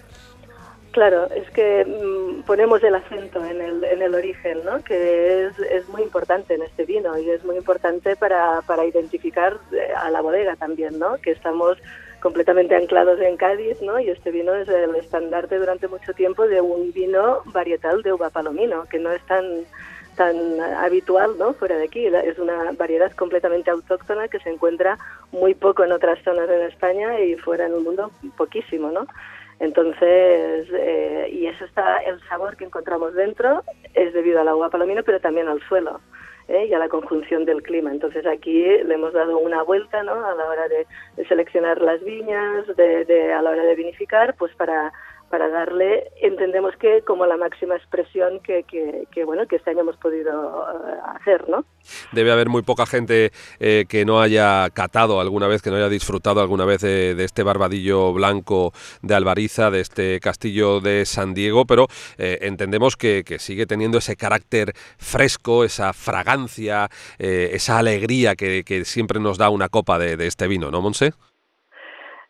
Claro, 0.93 1.27
es 1.35 1.49
que 1.51 1.87
mm, 1.87 2.43
ponemos 2.43 2.83
el 2.85 2.95
acento 2.95 3.43
en 3.45 3.63
el, 3.63 3.83
en 3.83 4.03
el 4.03 4.15
origen, 4.15 4.63
¿no? 4.63 4.85
que 4.85 5.47
es, 5.47 5.59
es, 5.59 5.89
muy 5.89 6.03
importante 6.03 6.55
en 6.55 6.63
este 6.63 6.85
vino 6.85 7.19
y 7.19 7.31
es 7.31 7.43
muy 7.45 7.57
importante 7.57 8.15
para, 8.15 8.61
para 8.67 8.85
identificar 8.85 9.57
eh, 9.73 9.89
a 9.97 10.11
la 10.11 10.21
bodega 10.21 10.55
también, 10.57 10.99
¿no? 10.99 11.17
que 11.17 11.31
estamos 11.31 11.79
completamente 12.21 12.77
anclados 12.77 13.21
en 13.21 13.37
Cádiz, 13.37 13.83
¿no? 13.83 13.99
Y 13.99 14.09
este 14.09 14.31
vino 14.31 14.55
es 14.55 14.69
el 14.69 14.95
estandarte 14.95 15.59
durante 15.59 15.89
mucho 15.89 16.15
tiempo 16.15 16.47
de 16.47 16.61
un 16.61 16.93
vino 16.93 17.43
varietal 17.47 18.03
de 18.03 18.13
uva 18.13 18.31
palomino, 18.31 18.85
que 18.89 19.01
no 19.01 19.11
es 19.11 19.21
tan 19.27 19.65
tan 20.15 20.61
habitual, 20.61 21.33
¿no? 21.39 21.55
Fuera 21.55 21.77
de 21.77 21.85
aquí, 21.85 22.07
es 22.07 22.39
una 22.39 22.71
variedad 22.73 23.11
completamente 23.13 23.71
autóctona 23.71 24.29
que 24.29 24.39
se 24.41 24.51
encuentra 24.51 24.99
muy 25.33 25.55
poco 25.55 25.85
en 25.85 25.93
otras 25.93 26.23
zonas 26.23 26.49
en 26.49 26.61
España 26.63 27.19
y 27.19 27.35
fuera 27.37 27.67
en 27.67 27.73
el 27.73 27.81
mundo 27.81 28.11
poquísimo, 28.37 28.91
¿no? 28.91 29.07
Entonces, 29.62 30.66
eh, 30.72 31.29
y 31.31 31.46
eso 31.46 31.64
está, 31.64 31.98
el 31.98 32.20
sabor 32.29 32.57
que 32.57 32.64
encontramos 32.64 33.14
dentro 33.14 33.62
es 33.94 34.12
debido 34.12 34.40
al 34.40 34.48
agua 34.48 34.70
palomino, 34.70 35.05
pero 35.05 35.20
también 35.20 35.46
al 35.46 35.62
suelo 35.68 36.01
¿eh? 36.48 36.66
y 36.68 36.75
a 36.75 36.81
la 36.81 36.88
conjunción 36.88 37.44
del 37.44 37.62
clima. 37.62 37.92
Entonces 37.92 38.27
aquí 38.27 38.61
le 38.61 38.92
hemos 38.92 39.12
dado 39.12 39.38
una 39.38 39.62
vuelta 39.62 40.03
¿no? 40.03 40.14
a 40.14 40.35
la 40.35 40.46
hora 40.46 40.66
de, 40.66 40.85
seleccionar 41.29 41.81
las 41.81 42.03
viñas, 42.03 42.66
de, 42.77 43.05
de, 43.05 43.33
a 43.33 43.40
la 43.40 43.51
hora 43.51 43.62
de 43.62 43.77
vinificar, 43.77 44.35
pues 44.35 44.53
para 44.57 44.92
para 45.33 45.49
darle, 45.49 46.12
entendemos 46.21 46.75
que 46.77 47.01
como 47.07 47.25
la 47.25 47.38
máxima 47.38 47.75
expresión 47.75 48.40
que, 48.40 48.64
que, 48.64 49.25
bueno 49.25 49.47
que 49.47 49.57
este 49.57 49.71
año 49.71 49.81
hemos 49.81 49.97
podido 49.97 50.31
eh, 50.31 50.99
hacer, 51.07 51.49
¿no? 51.49 51.64
Debe 52.12 52.33
haber 52.33 52.51
muy 52.51 52.61
poca 52.61 52.85
gente 52.85 53.33
eh, 53.59 53.87
que 53.88 54.05
no 54.05 54.21
haya 54.21 54.68
catado 54.75 55.23
alguna 55.23 55.47
vez, 55.47 55.62
que 55.62 55.71
no 55.71 55.77
haya 55.77 55.88
disfrutado 55.88 56.42
alguna 56.42 56.66
vez 56.66 56.83
de, 56.83 57.12
este 57.25 57.45
barbadillo 57.45 58.12
blanco 58.12 58.75
de 59.01 59.14
Alvariza, 59.14 59.71
de 59.71 59.81
este 59.81 60.21
castillo 60.21 60.83
de 60.83 61.07
San 61.07 61.33
Diego, 61.33 61.64
pero 61.64 61.87
eh, 62.18 62.40
entendemos 62.42 62.99
que, 62.99 63.25
sigue 63.38 63.64
teniendo 63.64 63.97
ese 63.97 64.16
carácter 64.16 64.75
fresco, 64.99 65.64
esa 65.64 65.95
fragancia, 65.95 66.90
esa 67.18 67.79
alegría 67.79 68.35
que, 68.37 68.83
siempre 68.85 69.18
nos 69.18 69.38
da 69.38 69.49
una 69.49 69.71
copa 69.71 69.99
de, 69.99 70.18
de 70.18 70.27
este 70.27 70.47
vino, 70.47 70.71
¿no, 70.71 70.83
Monse? 70.83 71.14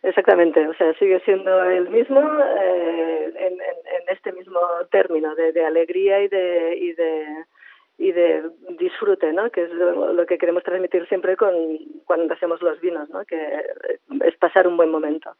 Exactamente, 0.03 0.67
o 0.67 0.75
sea, 0.75 0.93
sigue 0.95 1.21
siendo 1.21 1.63
el 1.65 1.89
mismo 1.89 2.21
eh, 2.21 3.33
en, 3.37 3.53
en, 3.53 4.09
este 4.09 4.33
mismo 4.33 4.59
término 4.91 5.35
de, 5.37 5.53
de 5.53 5.65
alegría 5.65 6.21
y 6.23 6.29
de, 6.29 6.77
y 6.77 6.93
de 6.93 7.45
y 7.99 8.11
de 8.11 8.51
disfrute, 8.81 9.33
¿no? 9.33 9.49
Que 9.51 9.63
es 9.63 9.71
lo, 9.71 10.27
que 10.27 10.37
queremos 10.37 10.65
transmitir 10.65 11.07
siempre 11.09 11.37
con 11.37 11.53
cuando 12.05 12.35
hacemos 12.35 12.61
los 12.61 12.81
vinos, 12.81 13.09
¿no? 13.11 13.25
Que 13.25 13.37
es 14.27 14.37
pasar 14.39 14.67
un 14.67 14.77
buen 14.77 14.91
momento. 14.91 15.31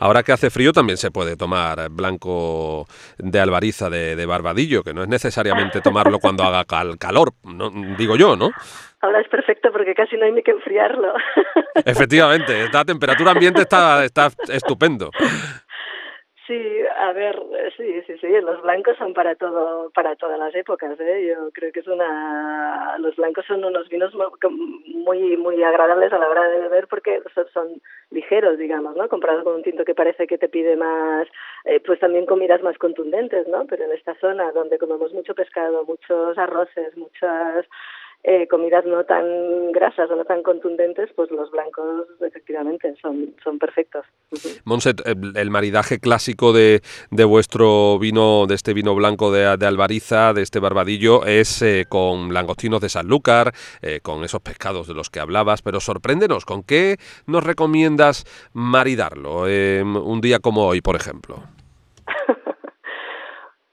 Ahora 0.00 0.24
que 0.24 0.32
hace 0.32 0.50
frío 0.50 0.72
también 0.72 0.96
se 0.96 1.12
puede 1.12 1.36
tomar 1.36 1.88
blanco 1.90 2.86
de 3.18 3.38
albariza 3.38 3.88
de, 3.88 4.26
barbadillo, 4.26 4.82
que 4.82 4.94
no 4.94 5.02
es 5.02 5.08
necesariamente 5.08 5.80
tomarlo 5.80 6.18
cuando 6.18 6.42
haga 6.42 6.64
calor, 6.64 7.32
no, 7.44 7.70
digo 7.96 8.16
yo, 8.16 8.34
¿no? 8.34 8.50
Ahora 9.06 9.20
es 9.20 9.28
perfecto 9.28 9.70
porque 9.70 9.94
casi 9.94 10.16
no 10.16 10.24
hay 10.24 10.32
ni 10.32 10.42
que 10.42 10.50
enfriarlo. 10.50 11.14
Efectivamente, 11.84 12.64
esta 12.64 12.84
temperatura 12.84 13.30
ambiente 13.30 13.60
está, 13.62 14.04
está 14.04 14.28
estupendo. 14.48 15.10
Sí, 16.46 16.62
a 16.96 17.12
ver, 17.12 17.40
sí, 17.76 18.02
sí, 18.06 18.16
sí, 18.20 18.28
los 18.40 18.62
blancos 18.62 18.96
son 18.98 19.14
para 19.14 19.34
todo, 19.34 19.90
para 19.90 20.14
todas 20.14 20.38
las 20.38 20.54
épocas, 20.54 20.98
¿eh? 21.00 21.26
Yo 21.28 21.50
creo 21.52 21.72
que 21.72 21.80
es 21.80 21.88
una, 21.88 22.96
los 22.98 23.16
blancos 23.16 23.44
son 23.46 23.64
unos 23.64 23.88
vinos 23.88 24.12
muy, 24.86 25.36
muy 25.36 25.62
agradables 25.64 26.12
a 26.12 26.18
la 26.18 26.28
hora 26.28 26.48
de 26.48 26.60
beber 26.60 26.86
porque 26.86 27.20
son, 27.52 27.80
ligeros, 28.10 28.58
digamos, 28.58 28.94
¿no? 28.94 29.08
Comparado 29.08 29.42
con 29.42 29.56
un 29.56 29.62
tinto 29.64 29.84
que 29.84 29.96
parece 29.96 30.28
que 30.28 30.38
te 30.38 30.48
pide 30.48 30.76
más, 30.76 31.26
eh, 31.64 31.80
pues 31.80 31.98
también 31.98 32.26
comidas 32.26 32.62
más 32.62 32.78
contundentes, 32.78 33.48
¿no? 33.48 33.66
Pero 33.66 33.84
en 33.84 33.92
esta 33.92 34.14
zona 34.20 34.52
donde 34.52 34.78
comemos 34.78 35.12
mucho 35.12 35.34
pescado, 35.34 35.84
muchos 35.84 36.38
arroces, 36.38 36.96
muchas 36.96 37.66
eh, 38.24 38.48
comidas 38.48 38.84
no 38.84 39.04
tan 39.04 39.70
grasas 39.72 40.10
o 40.10 40.16
no 40.16 40.24
tan 40.24 40.42
contundentes, 40.42 41.10
pues 41.14 41.30
los 41.30 41.50
blancos 41.50 42.06
efectivamente 42.20 42.94
son, 43.00 43.34
son 43.42 43.58
perfectos. 43.58 44.04
Monset, 44.64 45.00
el, 45.06 45.50
maridaje 45.50 46.00
clásico 46.00 46.52
de, 46.52 46.80
de, 47.10 47.24
vuestro 47.24 47.98
vino, 47.98 48.46
de 48.46 48.54
este 48.54 48.74
vino 48.74 48.94
blanco 48.94 49.30
de, 49.30 49.56
de 49.56 49.66
Albariza, 49.66 50.32
de 50.32 50.42
este 50.42 50.58
barbadillo, 50.58 51.24
es 51.24 51.62
eh, 51.62 51.84
con 51.88 52.34
langostinos 52.34 52.80
de 52.80 52.88
Sanlúcar, 52.88 53.52
eh, 53.80 54.00
con 54.02 54.24
esos 54.24 54.40
pescados 54.40 54.88
de 54.88 54.94
los 54.94 55.08
que 55.08 55.20
hablabas, 55.20 55.62
pero 55.62 55.80
sorpréndenos, 55.80 56.44
¿con 56.44 56.62
qué 56.62 56.96
nos 57.26 57.44
recomiendas 57.44 58.24
maridarlo 58.52 59.42
un 59.42 60.20
día 60.20 60.40
como 60.40 60.66
hoy, 60.66 60.80
por 60.80 60.96
ejemplo? 60.96 61.36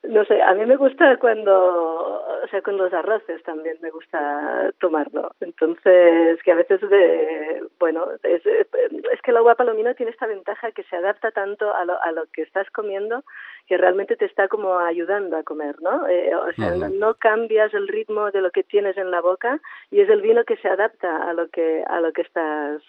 No 0.04 0.24
sé, 0.26 0.40
a 0.42 0.54
mí 0.54 0.66
me 0.66 0.76
gusta 0.76 1.18
cuando, 1.18 2.22
o 2.44 2.48
sea, 2.48 2.62
con 2.62 2.78
los 2.78 2.94
arroces 2.94 3.42
también 3.44 3.78
me 3.82 3.90
gusta 3.90 4.72
tomarlo. 4.80 5.34
Entonces, 5.40 6.42
que 6.44 6.52
a 6.52 6.56
veces, 6.56 6.82
de, 6.82 7.64
bueno, 7.80 8.08
es, 8.24 8.46
es 8.46 9.22
que 9.22 9.32
el 9.32 9.38
agua 9.38 9.56
palomino 9.56 9.96
tiene 9.96 10.12
esta 10.12 10.28
ventaja 10.28 10.72
que 10.72 10.84
se 10.84 10.98
adapta 10.98 11.32
tanto 11.32 11.74
a 11.74 11.86
lo, 11.86 12.02
a 12.02 12.12
lo 12.12 12.26
que 12.34 12.42
estás 12.42 12.70
comiendo 12.72 13.24
que 13.68 13.78
realmente 13.78 14.16
te 14.18 14.26
está 14.26 14.48
como 14.48 14.78
ayudando 14.78 15.38
a 15.38 15.44
comer, 15.44 15.82
¿no? 15.82 16.08
Eh, 16.08 16.36
o 16.36 16.52
sea, 16.54 16.76
no 16.76 17.16
cambias 17.16 17.74
el 17.74 17.88
ritmo 17.88 18.30
de 18.32 18.42
lo 18.42 18.52
que 18.52 18.64
tienes 18.64 18.98
en 18.98 19.10
la 19.10 19.22
boca 19.22 19.62
y 19.90 20.02
es 20.02 20.10
el 20.10 20.22
vino 20.22 20.44
que 20.44 20.58
se 20.58 20.68
adapta 20.68 21.30
a 21.30 21.34
lo 21.34 21.50
que 21.50 21.84
a 21.88 22.02
lo 22.02 22.12
que 22.12 22.24
estás 22.24 22.82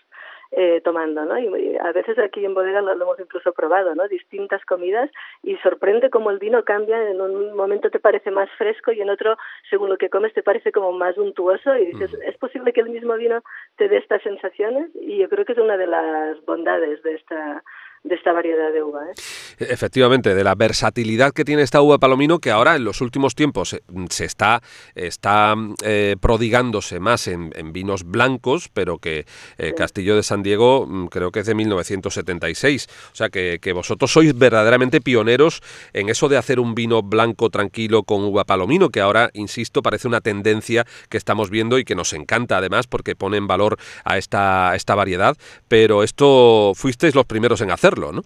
eh, 0.56 0.80
tomando, 0.84 1.24
¿no? 1.24 1.36
Y, 1.38 1.76
a 1.76 1.92
veces 1.92 2.18
aquí 2.18 2.44
en 2.44 2.54
bodega 2.54 2.80
lo, 2.80 2.92
hemos 2.92 3.18
incluso 3.18 3.52
probado, 3.52 3.94
¿no? 3.94 4.06
Distintas 4.08 4.64
comidas 4.64 5.10
y 5.42 5.56
sorprende 5.56 6.10
cómo 6.10 6.30
el 6.30 6.38
vino 6.38 6.64
cambia, 6.64 7.10
en 7.10 7.20
un 7.20 7.56
momento 7.56 7.90
te 7.90 7.98
parece 7.98 8.30
más 8.30 8.48
fresco 8.56 8.92
y 8.92 9.00
en 9.00 9.10
otro, 9.10 9.36
según 9.68 9.88
lo 9.88 9.98
que 9.98 10.10
comes, 10.10 10.32
te 10.32 10.42
parece 10.42 10.70
como 10.70 10.92
más 10.92 11.18
untuoso 11.18 11.76
y 11.76 11.86
dices, 11.86 12.14
¿es 12.24 12.36
posible 12.38 12.72
que 12.72 12.82
el 12.82 12.90
mismo 12.90 13.14
vino 13.14 13.42
te 13.76 13.88
dé 13.88 13.96
estas 13.96 14.22
sensaciones? 14.22 14.90
Y 14.94 15.18
yo 15.18 15.28
creo 15.28 15.44
que 15.44 15.52
es 15.52 15.58
una 15.58 15.76
de 15.76 15.86
las 15.86 16.44
bondades 16.44 17.02
de 17.02 17.14
esta 17.14 17.62
de 18.04 18.14
esta 18.14 18.32
variedad 18.32 18.70
de 18.70 18.82
uva. 18.82 19.00
¿eh? 19.06 19.14
Efectivamente, 19.58 20.34
de 20.34 20.44
la 20.44 20.54
versatilidad 20.54 21.32
que 21.32 21.44
tiene 21.44 21.62
esta 21.62 21.80
uva 21.80 21.96
palomino, 21.98 22.38
que 22.38 22.50
ahora 22.50 22.76
en 22.76 22.84
los 22.84 23.00
últimos 23.00 23.34
tiempos 23.34 23.70
se, 23.70 23.82
se 24.10 24.24
está, 24.26 24.62
está 24.94 25.54
eh, 25.82 26.16
prodigándose 26.20 27.00
más 27.00 27.26
en, 27.28 27.50
en, 27.56 27.72
vinos 27.72 28.04
blancos, 28.04 28.68
pero 28.72 28.98
que 28.98 29.24
eh, 29.56 29.72
Castillo 29.74 30.16
de 30.16 30.22
San 30.22 30.42
Diego 30.42 30.86
mm, 30.86 31.06
creo 31.06 31.32
que 31.32 31.40
es 31.40 31.46
de 31.46 31.54
1976. 31.54 32.88
O 33.12 33.16
sea 33.16 33.30
que, 33.30 33.58
que, 33.60 33.72
vosotros 33.72 34.12
sois 34.12 34.36
verdaderamente 34.36 35.00
pioneros 35.00 35.62
en 35.94 36.10
eso 36.10 36.28
de 36.28 36.36
hacer 36.36 36.60
un 36.60 36.74
vino 36.74 37.02
blanco 37.02 37.48
tranquilo 37.48 38.02
con 38.02 38.22
uva 38.22 38.44
palomino, 38.44 38.90
que 38.90 39.00
ahora, 39.00 39.30
insisto, 39.32 39.80
parece 39.80 40.08
una 40.08 40.20
tendencia 40.20 40.84
que 41.08 41.16
estamos 41.16 41.48
viendo 41.48 41.78
y 41.78 41.84
que 41.84 41.94
nos 41.94 42.12
encanta 42.12 42.58
además 42.58 42.86
porque 42.86 43.16
pone 43.16 43.38
en 43.38 43.46
valor 43.46 43.78
a 44.04 44.18
esta, 44.18 44.76
esta 44.76 44.94
variedad. 44.94 45.36
Pero 45.68 46.02
esto 46.02 46.72
fuisteis 46.74 47.14
los 47.14 47.24
primeros 47.24 47.62
en 47.62 47.70
hacerlo. 47.70 47.93
¿No? 48.12 48.22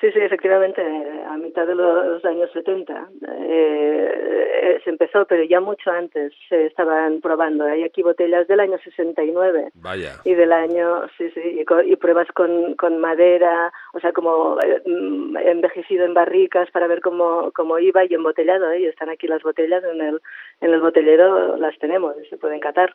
Sí, 0.00 0.12
sí, 0.12 0.20
efectivamente, 0.20 0.82
a 1.26 1.38
mitad 1.38 1.66
de 1.66 1.74
los 1.74 2.22
años 2.26 2.50
70 2.52 3.08
eh, 3.48 4.80
se 4.84 4.90
empezó, 4.90 5.24
pero 5.24 5.42
ya 5.44 5.60
mucho 5.60 5.90
antes 5.90 6.34
se 6.50 6.66
estaban 6.66 7.22
probando. 7.22 7.64
Hay 7.64 7.82
aquí 7.82 8.02
botellas 8.02 8.46
del 8.46 8.60
año 8.60 8.76
69 8.84 9.70
Vaya. 9.74 10.16
y 10.24 10.34
del 10.34 10.52
año, 10.52 11.08
sí, 11.16 11.30
sí, 11.30 11.64
y, 11.86 11.96
pruebas 11.96 12.28
con, 12.34 12.74
con 12.74 12.98
madera, 12.98 13.72
o 13.94 14.00
sea, 14.00 14.12
como 14.12 14.58
eh, 14.60 14.82
envejecido 14.84 16.04
en 16.04 16.12
barricas 16.12 16.70
para 16.72 16.88
ver 16.88 17.00
cómo, 17.00 17.50
cómo 17.54 17.78
iba 17.78 18.04
y 18.04 18.12
embotellado. 18.12 18.70
¿eh? 18.72 18.80
Y 18.80 18.86
están 18.86 19.08
aquí 19.08 19.26
las 19.26 19.42
botellas 19.42 19.82
en 19.82 20.02
el, 20.02 20.20
en 20.60 20.74
el 20.74 20.80
botellero, 20.80 21.56
las 21.56 21.76
tenemos 21.78 22.14
y 22.22 22.26
se 22.26 22.36
pueden 22.36 22.60
catar. 22.60 22.94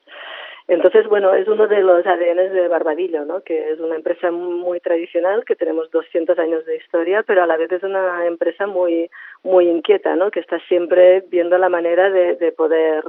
Entonces, 0.67 1.07
bueno, 1.07 1.33
es 1.33 1.47
uno 1.47 1.67
de 1.67 1.81
los 1.81 2.05
ADNs 2.05 2.53
de 2.53 2.67
Barbadillo, 2.67 3.25
¿no? 3.25 3.41
que 3.41 3.71
es 3.71 3.79
una 3.79 3.95
empresa 3.95 4.31
muy 4.31 4.79
tradicional, 4.79 5.43
que 5.45 5.55
tenemos 5.55 5.89
200 5.91 6.37
años 6.39 6.65
de 6.65 6.77
historia, 6.77 7.23
pero 7.23 7.43
a 7.43 7.47
la 7.47 7.57
vez 7.57 7.71
es 7.71 7.83
una 7.83 8.25
empresa 8.25 8.67
muy, 8.67 9.09
muy 9.43 9.67
inquieta, 9.67 10.15
¿no? 10.15 10.31
que 10.31 10.39
está 10.39 10.59
siempre 10.67 11.21
viendo 11.29 11.57
la 11.57 11.69
manera 11.69 12.09
de, 12.09 12.35
de 12.35 12.51
poder 12.51 13.03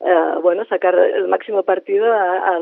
eh, 0.00 0.34
bueno, 0.42 0.64
sacar 0.66 0.94
el 0.98 1.28
máximo 1.28 1.62
partido 1.62 2.12
a, 2.12 2.58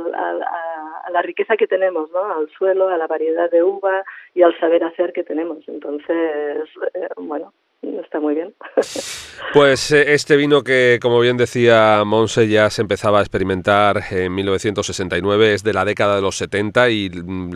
la 1.10 1.22
riqueza 1.22 1.56
que 1.56 1.66
tenemos, 1.66 2.10
¿no? 2.12 2.24
Al 2.24 2.48
suelo, 2.50 2.88
a 2.88 2.96
la 2.96 3.06
variedad 3.06 3.50
de 3.50 3.62
uva 3.62 4.04
y 4.34 4.42
al 4.42 4.58
saber 4.60 4.84
hacer 4.84 5.12
que 5.12 5.24
tenemos. 5.24 5.58
Entonces, 5.66 6.68
eh, 6.94 7.08
bueno, 7.16 7.52
está 7.82 8.20
muy 8.20 8.34
bien. 8.34 8.54
Pues 9.52 9.90
eh, 9.92 10.14
este 10.14 10.36
vino 10.36 10.62
que, 10.62 10.98
como 11.02 11.20
bien 11.20 11.36
decía 11.36 12.04
Monse, 12.06 12.48
ya 12.48 12.70
se 12.70 12.80
empezaba 12.80 13.18
a 13.18 13.22
experimentar 13.22 14.02
en 14.10 14.34
1969, 14.34 15.52
es 15.52 15.62
de 15.62 15.74
la 15.74 15.84
década 15.84 16.16
de 16.16 16.22
los 16.22 16.38
70 16.38 16.88
y 16.88 17.10
mm, 17.10 17.50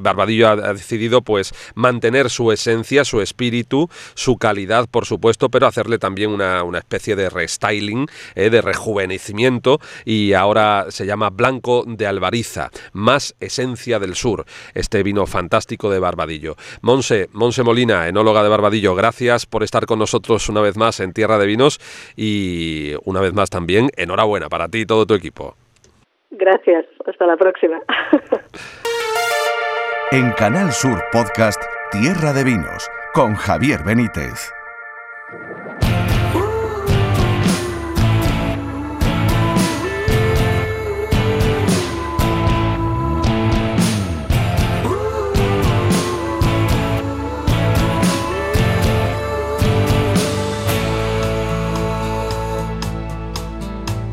Barbadillo 0.00 0.48
ha, 0.48 0.72
decidido 0.72 1.20
pues 1.20 1.52
mantener 1.74 2.30
su 2.30 2.50
esencia, 2.50 3.04
su 3.04 3.20
espíritu, 3.20 3.90
su 4.14 4.38
calidad, 4.38 4.88
por 4.88 5.04
supuesto, 5.04 5.50
pero 5.50 5.66
hacerle 5.66 5.98
también 5.98 6.30
una, 6.30 6.62
especie 6.78 7.14
de 7.14 7.28
restyling, 7.28 8.06
eh, 8.34 8.48
de 8.48 8.62
rejuvenecimiento 8.62 9.80
y 10.06 10.32
ahora 10.32 10.86
se 10.88 11.04
llama 11.04 11.28
Blanco 11.28 11.84
de 11.86 12.06
Albariza, 12.06 12.70
más 12.94 13.34
esencia 13.38 13.98
del 13.98 14.14
sur, 14.14 14.46
este 14.72 15.02
vino 15.02 15.26
fantástico 15.26 15.90
de 15.90 15.98
Barbadillo. 15.98 16.56
Monse, 16.80 17.28
Monse 17.32 17.62
Molina, 17.62 18.08
enóloga 18.08 18.42
de 18.42 18.48
Barbadillo, 18.48 18.94
gracias 18.94 19.44
por 19.44 19.62
estar 19.62 19.84
con 19.84 19.98
nosotros 19.98 20.48
una 20.48 20.62
vez 20.62 20.78
más 20.78 20.81
en 21.00 21.12
Tierra 21.12 21.38
de 21.38 21.46
Vinos 21.46 21.78
y 22.16 22.94
una 23.04 23.20
vez 23.20 23.32
más 23.32 23.50
también 23.50 23.90
enhorabuena 23.96 24.48
para 24.48 24.68
ti 24.68 24.80
y 24.80 24.86
todo 24.86 25.06
tu 25.06 25.14
equipo. 25.14 25.56
Gracias, 26.30 26.86
hasta 27.06 27.26
la 27.26 27.36
próxima. 27.36 27.80
en 30.10 30.32
Canal 30.32 30.72
Sur 30.72 31.02
Podcast 31.12 31.62
Tierra 31.90 32.32
de 32.32 32.44
Vinos 32.44 32.90
con 33.14 33.34
Javier 33.34 33.84
Benítez. 33.84 34.52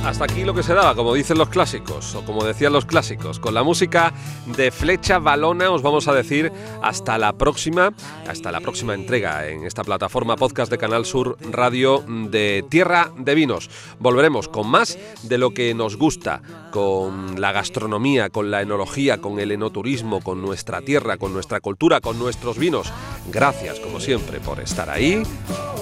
Hasta 0.10 0.24
aquí 0.24 0.44
lo 0.44 0.56
que 0.56 0.64
se 0.64 0.74
daba, 0.74 0.96
como 0.96 1.14
dicen 1.14 1.38
los 1.38 1.50
clásicos, 1.50 2.16
o 2.16 2.26
como 2.26 2.44
decían 2.44 2.74
los 2.74 2.86
clásicos. 2.86 3.40
Con 3.40 3.54
la 3.54 3.62
música 3.62 4.12
de 4.58 4.72
Flecha 4.72 5.20
Balona 5.20 5.70
os 5.70 5.84
vamos 5.84 6.08
a 6.08 6.16
decir 6.16 6.52
hasta 6.82 7.20
la 7.20 7.34
próxima, 7.34 7.94
hasta 8.28 8.52
la 8.52 8.60
próxima 8.60 8.96
entrega 8.96 9.48
en 9.48 9.66
esta 9.66 9.84
plataforma 9.84 10.36
podcast 10.36 10.72
de 10.72 10.80
Canal 10.80 11.06
Sur 11.06 11.38
Radio 11.52 12.04
de 12.08 12.66
Tierra 12.68 13.12
de 13.18 13.36
Vinos. 13.36 13.70
Volveremos 14.00 14.48
con 14.48 14.68
más 14.68 14.98
de 15.22 15.38
lo 15.38 15.52
que 15.54 15.76
nos 15.76 15.96
gusta, 15.96 16.42
con 16.72 17.40
la 17.40 17.52
gastronomía, 17.52 18.32
con 18.32 18.50
la 18.50 18.64
enología, 18.64 19.22
con 19.22 19.40
el 19.40 19.52
enoturismo, 19.52 20.22
con 20.22 20.42
nuestra 20.42 20.82
tierra, 20.82 21.18
con 21.18 21.34
nuestra 21.34 21.60
cultura, 21.60 22.02
con 22.02 22.18
nuestros 22.18 22.58
vinos. 22.58 22.92
Gracias, 23.32 23.80
como 23.80 24.00
siempre, 24.00 24.40
por 24.40 24.60
estar 24.60 24.90
ahí 24.90 25.22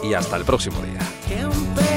y 0.03 0.13
hasta 0.15 0.35
el 0.35 0.43
próximo 0.43 0.81
día. 0.81 1.96